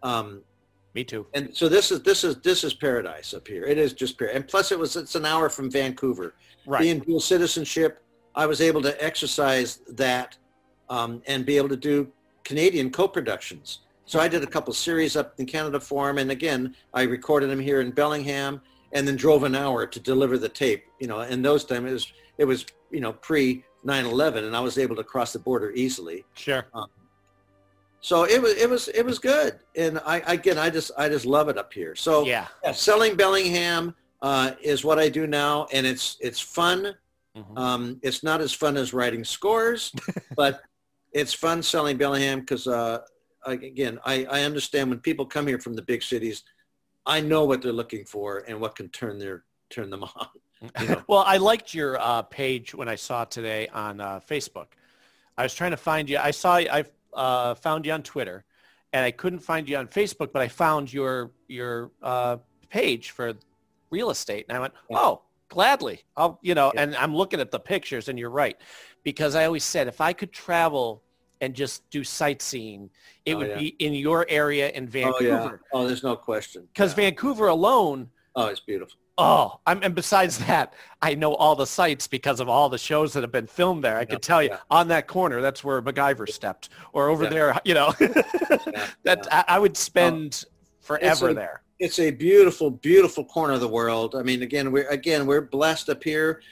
[0.02, 0.42] um,
[0.94, 1.26] Me too.
[1.34, 3.64] and so this is this is this is paradise up here.
[3.64, 4.36] It is just paradise.
[4.36, 6.34] And plus, it was it's an hour from Vancouver.
[6.66, 6.82] Right.
[6.82, 8.02] Being dual citizenship,
[8.34, 10.36] I was able to exercise that
[10.88, 12.10] um, and be able to do
[12.44, 13.80] Canadian co-productions.
[14.06, 17.48] So I did a couple series up in Canada for him, and again, I recorded
[17.50, 18.60] them here in Bellingham,
[18.92, 20.84] and then drove an hour to deliver the tape.
[21.00, 24.60] You know, in those times it was it was you know pre 9/11, and I
[24.60, 26.24] was able to cross the border easily.
[26.34, 26.66] Sure.
[26.72, 26.88] Um,
[28.04, 31.24] so it was it was it was good, and I again I just I just
[31.24, 31.94] love it up here.
[31.96, 32.46] So Yeah.
[32.62, 36.94] yeah, selling Bellingham uh, is what I do now, and it's it's fun.
[37.34, 37.58] Mhm.
[37.58, 39.90] Um, it's not as fun as writing scores,
[40.36, 40.60] but
[41.12, 42.98] it's fun selling Bellingham because uh,
[43.46, 46.44] I- again I, I understand when people come here from the big cities,
[47.06, 50.28] I know what they're looking for and what can turn their turn them on.
[50.80, 51.02] You know?
[51.08, 54.66] well, I liked your uh, page when I saw it today on uh, Facebook.
[55.38, 56.18] I was trying to find you.
[56.18, 56.84] I saw I
[57.14, 58.44] uh, found you on Twitter,
[58.92, 62.38] and I couldn't find you on Facebook, but I found your your uh,
[62.70, 63.32] page for
[63.90, 66.02] real estate, and I went, oh, gladly.
[66.16, 68.56] I'll you know, and I'm looking at the pictures, and you're right,
[69.02, 71.02] because I always said if I could travel
[71.40, 72.88] and just do sightseeing,
[73.24, 73.58] it Oh, would yeah.
[73.58, 75.68] be in your area in oh Vancouver, yeah.
[75.72, 76.66] Oh, there's no question.
[76.72, 78.08] because Vancouver alone.
[78.36, 78.96] Oh, it's beautiful.
[79.16, 83.12] Oh, I'm, and besides that, I know all the sites because of all the shows
[83.12, 83.96] that have been filmed there.
[83.96, 84.58] I could tell you yeah.
[84.70, 87.30] on that corner, that's where MacGyver stepped, or over Yeah.
[87.30, 87.92] there, you know,
[89.04, 90.44] that I, I would spend
[90.80, 91.62] forever a- there.
[91.78, 94.14] it's a beautiful, beautiful corner of the world.
[94.16, 96.42] I mean, again, we're again we're blessed up here.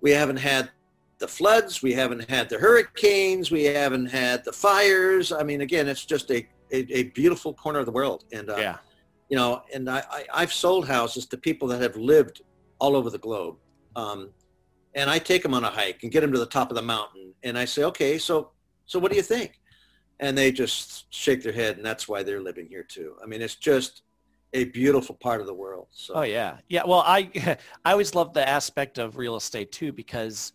[0.00, 0.70] We haven't had
[1.18, 5.30] the floods, we haven't had the hurricanes, we haven't had the fires.
[5.32, 8.24] I mean, again, it's just a a, a beautiful corner of the world.
[8.32, 8.76] And uh, Yeah.
[9.28, 12.42] You know, and I, I I've sold houses to people that have lived
[12.78, 13.56] all over the globe.
[13.94, 14.30] Um,
[14.94, 16.82] and I take them on a hike and get them to the top of the
[16.82, 18.52] mountain, and I say, okay, so
[18.86, 19.60] so what do you think?
[20.20, 23.16] And they just shake their head, and that's why they're living here too.
[23.22, 24.02] I mean, it's just
[24.52, 25.88] a beautiful part of the world.
[25.90, 26.82] So Oh yeah, yeah.
[26.86, 27.30] Well, I
[27.84, 30.52] I always love the aspect of real estate too because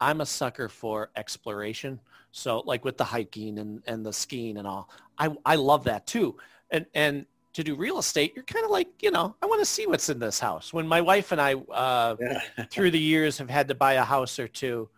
[0.00, 2.00] I'm a sucker for exploration.
[2.32, 6.06] So like with the hiking and, and the skiing and all, I I love that
[6.06, 6.36] too.
[6.70, 7.26] And and
[7.58, 10.08] to do real estate, you're kind of like, you know, I want to see what's
[10.08, 10.72] in this house.
[10.72, 12.14] When my wife and I, uh,
[12.70, 14.88] through the years, have had to buy a house or two,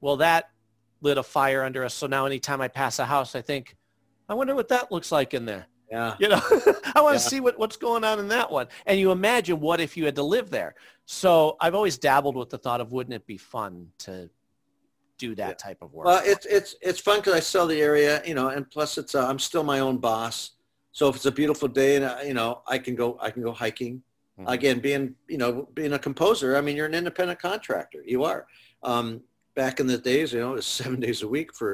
[0.00, 0.50] well, that
[1.00, 1.94] lit a fire under us.
[1.94, 3.74] So now anytime I pass a house, I think,
[4.28, 5.66] I wonder what that looks like in there.
[5.90, 6.14] Yeah.
[6.20, 6.40] You know,
[6.94, 7.28] I want to Yeah.
[7.30, 8.68] see what, what's going on in that one.
[8.86, 10.76] And you imagine what if you had to live there.
[11.04, 14.30] So I've always dabbled with the thought of wouldn't it be fun to
[15.18, 16.06] do that type of work?
[16.06, 19.16] Well, it's it's it's fun because I sell the area, you know, and plus it's
[19.16, 20.52] uh, I'm still my own boss.
[20.98, 23.42] So if it's a beautiful day and uh, you know I can go I can
[23.48, 24.02] go hiking.
[24.40, 24.48] Mhm.
[24.56, 28.00] Again, being you know being a composer, I mean you're an independent contractor.
[28.04, 28.48] You are.
[28.82, 29.20] Um,
[29.54, 31.70] back in the days, you know, it was seven days a week for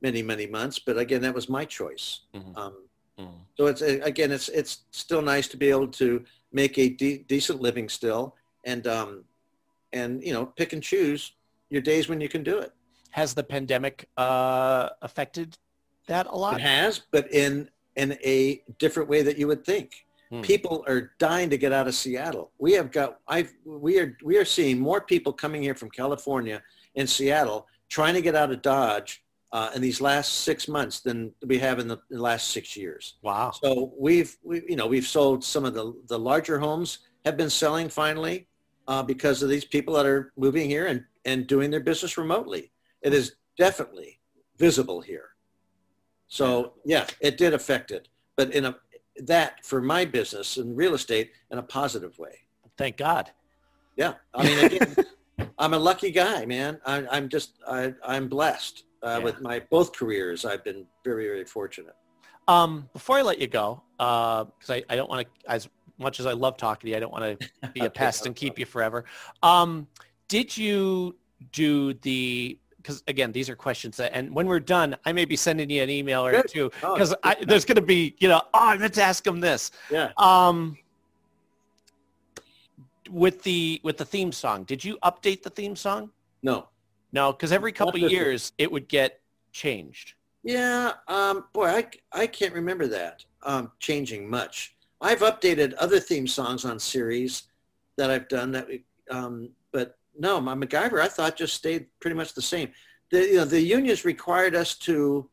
[0.00, 0.78] many many months.
[0.78, 2.06] But again, that was my choice.
[2.36, 2.56] Mhm.
[2.56, 2.74] Um,
[3.18, 3.38] Mhm.
[3.56, 6.08] so it's uh, again, it's it's still nice to be able to
[6.52, 8.22] make a de- decent living still,
[8.64, 9.10] and um,
[9.92, 11.32] and you know pick and choose
[11.74, 12.70] your days when you can do it.
[13.10, 15.58] Has the pandemic uh, affected
[16.06, 16.54] that a lot?
[16.60, 17.68] It has, but in
[17.98, 20.06] in a different way that you would think.
[20.30, 20.40] Hmm.
[20.40, 22.52] People are dying to get out of Seattle.
[22.58, 26.62] We have got I we are we are seeing more people coming here from California
[26.96, 31.32] and Seattle trying to get out of Dodge uh, in these last six months than
[31.46, 33.14] we have in the, the last six years.
[33.22, 33.50] Wow.
[33.62, 37.50] So we've we, you know we've sold some of the the larger homes have been
[37.50, 38.46] selling finally
[38.86, 42.70] uh, because of these people that are moving here and and doing their business remotely.
[43.02, 44.20] It is definitely
[44.58, 45.30] visible here.
[46.28, 48.76] So yeah, it did affect it, but in a
[49.24, 52.38] that for my business in real estate in a positive way.
[52.76, 53.30] Thank God.
[53.96, 54.96] Yeah, I mean, again,
[55.58, 56.78] I'm a lucky guy, man.
[56.86, 59.18] I, I'm just I, I'm blessed uh, Yeah.
[59.18, 60.44] with my both careers.
[60.44, 61.96] I've been very very fortunate.
[62.46, 65.68] Um, before I let you go, because I, I don't want to, as
[65.98, 68.34] much as I love talking to you, I don't want to be a pest and
[68.34, 69.04] keep you forever.
[69.42, 69.86] Um,
[70.28, 71.16] did you
[71.52, 72.58] do the?
[72.88, 75.82] Because again, these are questions that, and when we're done, I may be sending you
[75.82, 76.48] an email or Good.
[76.48, 77.14] two Oh, because
[77.46, 79.72] there's going to be, you know, oh, I meant to ask him this.
[79.90, 80.10] Yeah.
[80.16, 80.78] Um,
[83.10, 86.10] with the with the theme song, did you update the theme song?
[86.42, 86.68] No.
[87.12, 89.20] No, because every couple of years it would get
[89.52, 90.14] changed.
[90.42, 94.74] Yeah, um, boy, I, I can't remember that um, changing much.
[95.02, 97.48] I've updated other theme songs on series
[97.98, 102.16] that I've done that, we, um, but no, my MacGyver I thought just stayed pretty
[102.16, 102.70] much the same.
[103.10, 105.28] The you know the unions required us to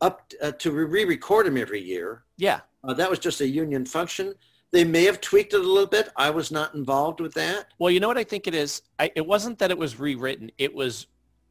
[0.00, 2.24] up uh, to re-record them every year.
[2.36, 2.60] Yeah.
[2.82, 4.34] Uh, that was just a union function.
[4.72, 6.08] They may have tweaked it a little bit.
[6.16, 7.66] I was not involved with that.
[7.78, 8.82] Well, you know what I think it is?
[8.98, 10.50] I, it wasn't that it was rewritten.
[10.58, 11.06] It was,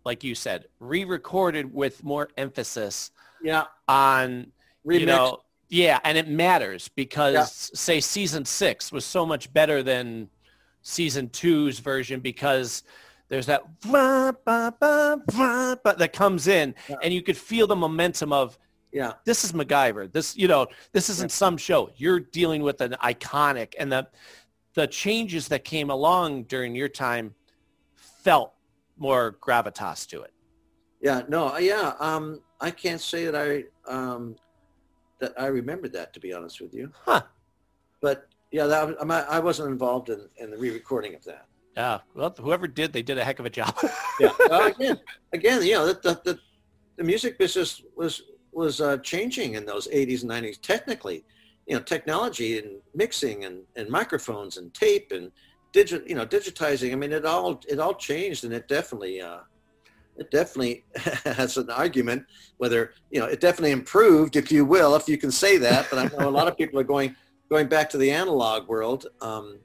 [0.05, 3.11] like you said, re-recorded with more emphasis
[3.41, 4.51] Yeah, on,
[4.85, 7.45] you know, yeah, and it matters because, Yeah.
[7.45, 10.29] say, season six was so much better than
[10.83, 12.83] season two's version because
[13.29, 16.97] there's that "Wah, ba, ba, wah," ba," that comes in, Yeah.
[17.01, 18.57] and you could feel the momentum of
[18.91, 20.11] yeah, this is MacGyver.
[20.11, 21.89] This, you know, this isn't some show.
[21.95, 24.07] You're dealing with an iconic, and the
[24.75, 27.33] the changes that came along during your time
[27.95, 28.53] felt
[28.97, 30.31] more gravitas to it.
[31.01, 31.23] yeah.
[31.27, 31.93] No, uh, yeah.
[31.99, 34.35] Um, I can't say that I um,
[35.19, 36.91] that I remember that to be honest with you.
[37.05, 37.21] Huh.
[37.99, 41.47] But yeah, that I'm- I wasn't involved in, in the re-recording of that.
[41.75, 41.99] Yeah.
[42.13, 43.75] Well, whoever did, they did a heck of a job.
[44.19, 44.29] Yeah.
[44.51, 44.99] Uh, again,
[45.33, 46.39] again, you know, the, the, the,
[46.97, 50.61] the music business was was uh, changing in those 80s and 90s.
[50.61, 51.25] Technically,
[51.65, 55.31] you know, technology and mixing and, and microphones and tape and
[55.71, 56.91] digit, you know, digitizing.
[56.91, 59.39] I mean, it all it all changed, and it definitely uh,
[60.15, 60.85] it definitely
[61.25, 62.23] has an argument
[62.57, 65.87] whether you know it definitely improved, if you will, if you can say that.
[65.89, 67.15] But I know a lot of people are going
[67.53, 69.05] going back to the analog world.
[69.21, 69.59] Um,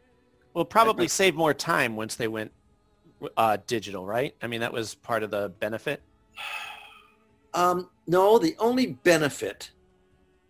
[0.52, 2.52] well, probably save more time once they went
[3.38, 4.34] uh, digital, right?
[4.42, 6.02] I mean, that was part of the benefit.
[7.54, 9.70] Um, no, the only benefit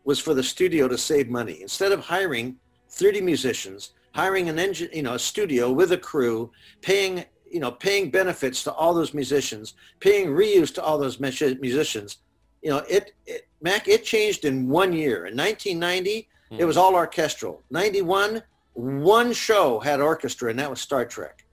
[0.05, 1.63] was for the studio to save money.
[1.63, 2.57] Instead of hiring
[2.91, 6.51] 30 musicians, hiring an engine, you know, a studio with a crew,
[6.83, 12.19] paying, you know, paying benefits to all those musicians, paying reuse to all those musicians,
[12.63, 15.27] you know, it, it Mac, it changed in one year.
[15.27, 17.63] In 1990, it was all orchestral.
[17.71, 18.43] 91,
[18.75, 21.45] one show had orchestra, and that was Star Trek.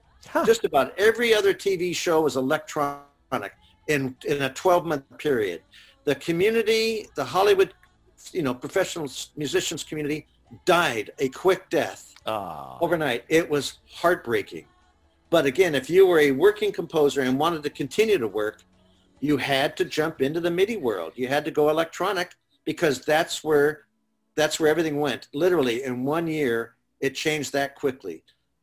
[0.44, 3.52] Just about every other TV show was electronic
[3.88, 5.62] in in a 12 month period.
[6.04, 7.72] The community, the Hollywood,
[8.32, 10.26] you know, professional musicians community
[10.64, 13.24] died a quick death Oh, overnight.
[13.28, 14.66] It was heartbreaking.
[15.30, 18.62] But again, if you were a working composer and wanted to continue to work,
[19.20, 21.12] you had to jump into the MIDI world.
[21.14, 22.34] You had to go electronic
[22.64, 23.85] because that's where
[24.36, 25.28] that's where everything went.
[25.34, 28.22] Literally in one year, it changed that quickly.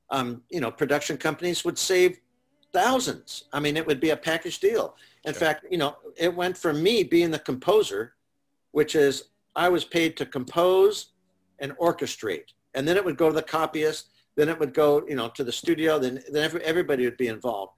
[0.09, 2.19] Um, you know, production companies would save
[2.71, 3.45] thousands.
[3.51, 4.95] I mean, it would be a package deal.
[5.25, 8.13] In fact, you know, it went from me being the composer,
[8.71, 11.13] which is I was paid to compose
[11.59, 12.53] and orchestrate.
[12.73, 15.43] And then it would go to the copyist, then it would go, you know, to
[15.43, 17.73] the studio, then, then everybody would be involved.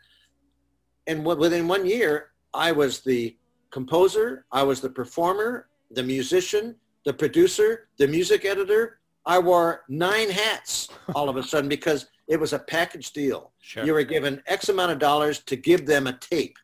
[1.08, 3.36] And within one year, I was the
[3.72, 6.76] composer, I was the performer, the musician,
[7.06, 9.00] the producer, the music editor.
[9.26, 13.52] I wore nine hats all of a sudden because it was a package deal.
[13.62, 13.86] Sure.
[13.86, 16.58] You were given X amount of dollars to give them a tape.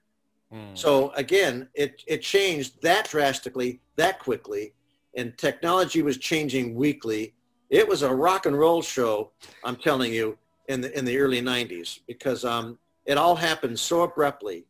[0.51, 0.73] Hmm.
[0.73, 4.73] So again, it, it changed that drastically, that quickly,
[5.15, 7.33] and technology was changing weekly.
[7.69, 9.31] It was a rock and roll show,
[9.63, 10.37] I'm telling you,
[10.67, 14.65] in the in the early '90s because um, it all happened so abruptly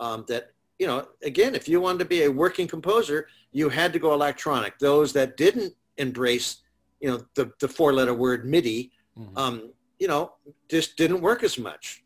[0.00, 0.51] um, that
[0.82, 4.14] you know, again, if you wanted to be a working composer, you had to go
[4.14, 4.80] electronic.
[4.80, 6.56] Those that didn't embrace,
[7.00, 8.90] you know, the the four letter word MIDI,
[9.36, 10.32] um, you know,
[10.68, 12.02] just didn't work as much.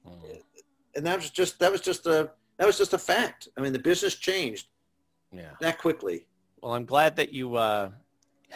[0.94, 3.48] And that was just that was just a that was just a fact.
[3.56, 4.66] I mean, the business changed
[5.32, 5.52] Yeah.
[5.62, 6.26] that quickly.
[6.60, 7.92] Well, I'm glad that you uh,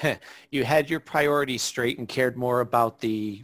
[0.51, 3.43] you had your priorities straight and cared more about the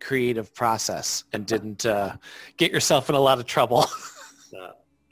[0.00, 2.16] creative process and didn't uh,
[2.56, 3.86] get yourself in a lot of trouble.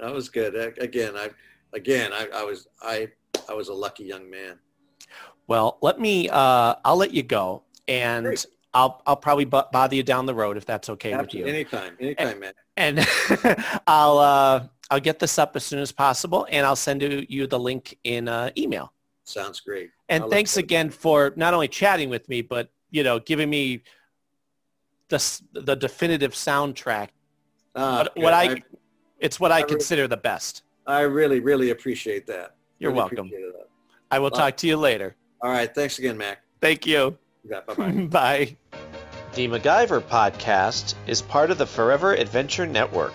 [0.05, 0.55] that was good.
[0.79, 1.31] Again, I
[1.73, 3.09] again I, I was I
[3.49, 4.59] I was a lucky young man.
[5.47, 6.29] well, let me.
[6.29, 8.47] Uh, I'll let you go, and Great.
[8.73, 11.47] I'll I'll probably bo- bother you down the road if that's okay with you.
[11.47, 12.53] Anytime, anytime, man.
[12.77, 12.99] and
[13.87, 17.59] I'll uh, I'll get this up as soon as possible, and I'll send you the
[17.59, 18.93] link in uh, email.
[19.25, 19.91] Sounds great.
[20.09, 23.83] And I thanks again for not only chatting with me, but you know, giving me
[25.09, 27.09] the the definitive soundtrack.
[27.77, 28.59] Ah, what, what good.
[28.59, 28.63] I,
[29.19, 30.63] it's what I, I re- consider the best.
[30.87, 32.55] I really really appreciate that.
[32.79, 33.31] You're Really welcome.
[33.31, 33.67] that.
[34.11, 35.17] I will Well- talk to you later.
[35.43, 36.43] All right, thanks again, Mac.
[36.61, 37.17] Thank you.
[37.49, 37.91] Yeah, bye bye.
[38.07, 38.57] Bye.
[39.35, 43.13] The MacGyver podcast is part of the Forever Adventure Network.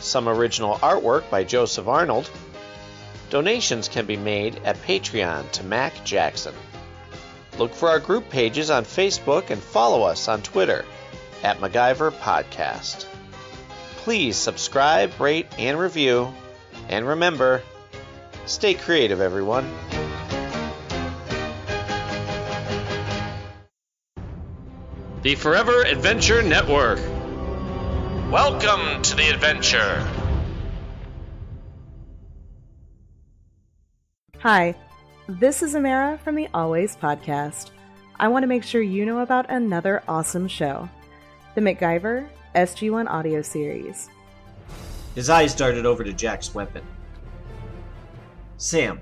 [0.00, 2.30] Some original artwork by Joseph Arnold.
[3.30, 6.54] Donations can be made at Patreon to Mac Jackson.
[7.58, 10.84] Look for our group pages on Facebook and follow us on Twitter
[11.42, 13.06] at MacGyver Podcast.
[14.06, 16.32] Please subscribe, rate, and review.
[16.88, 17.60] And remember,
[18.44, 19.68] stay creative, everyone.
[25.22, 27.00] The Forever Adventure Network.
[28.30, 30.08] Welcome to the adventure.
[34.38, 34.76] Hi,
[35.28, 37.70] this is Amara from the Always Podcast.
[38.20, 40.88] I want to make sure you know about another awesome show
[41.56, 44.08] the MacGyver SG1 audio series.
[45.14, 46.82] His eyes darted over to Jack's weapon.
[48.56, 48.98] Sam,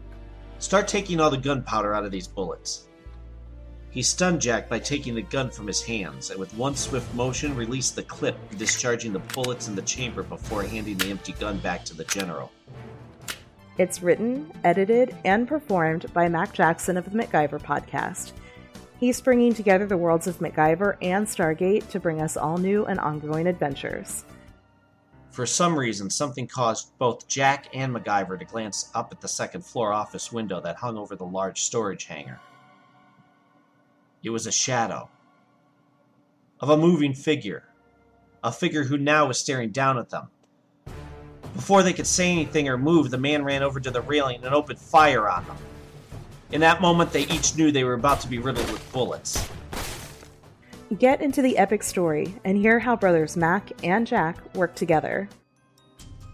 [0.59, 2.89] start taking all the gunpowder out of these bullets.
[3.91, 7.55] He stunned Jack by taking the gun from his hands, and with one swift motion
[7.55, 11.85] released the clip, discharging the bullets in the chamber before handing the empty gun back
[11.85, 12.51] to the general.
[13.79, 18.33] It's written, edited, and performed by Mac Jackson of the MacGyver Podcast.
[19.05, 22.99] He's bringing together the worlds of MacGyver and Stargate to bring us all new and
[22.99, 24.25] ongoing adventures.
[25.31, 29.63] For some reason, something caused both Jack and MacGyver to glance up at the second
[29.67, 32.41] floor office window that hung over the large storage hangar.
[34.23, 35.11] It was a shadow
[36.61, 37.65] of a moving figure,
[38.43, 40.29] a figure who now was staring down at them.
[41.55, 44.55] Before they could say anything or move, the man ran over to the railing and
[44.55, 45.59] opened fire on them.
[46.55, 49.49] In that moment, they each knew they were about to be riddled with bullets.
[51.01, 55.29] Get into the epic story and hear how brothers Mac and Jack work together.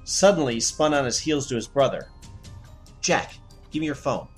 [0.04, 2.08] Suddenly, he spun on his heels to his brother.
[3.00, 3.32] Jack,
[3.70, 4.28] give me your phone.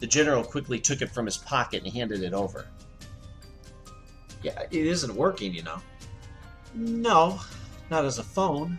[0.00, 2.66] The general quickly took it from his pocket and handed it over.
[4.42, 5.78] Yeah, it isn't working, you know.
[6.74, 7.38] No,
[7.88, 8.76] not as a phone.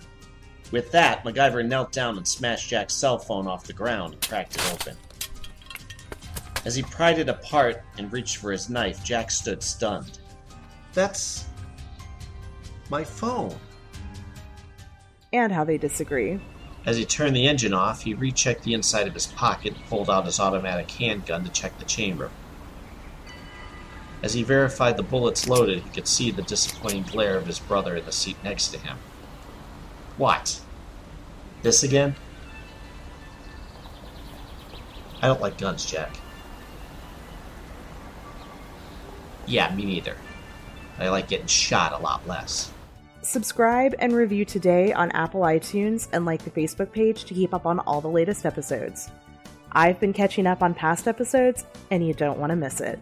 [0.73, 4.55] With that, MacGyver knelt down and smashed Jack's cell phone off the ground and cracked
[4.55, 4.97] it open.
[6.65, 10.19] As he pried it apart and reached for his knife, Jack stood stunned.
[10.93, 11.45] That's.
[12.89, 13.55] my phone.
[15.31, 16.39] And how they disagree.
[16.85, 20.09] As he turned the engine off, he rechecked the inside of his pocket and pulled
[20.09, 22.31] out his automatic handgun to check the chamber.
[24.23, 27.95] As he verified the bullets loaded, he could see the disappointing glare of his brother
[27.95, 28.97] in the seat next to him.
[30.17, 30.59] What?
[31.61, 32.15] This again?
[35.21, 36.17] I don't like guns, Jack.
[39.49, 40.15] Yeah, me neither.
[40.99, 42.71] I like getting shot a lot less.
[43.23, 47.65] Subscribe and review today on Apple iTunes and like the Facebook page to keep up
[47.65, 49.09] on all the latest episodes.
[49.71, 52.99] I've been catching up on past episodes, and you don't want to miss it.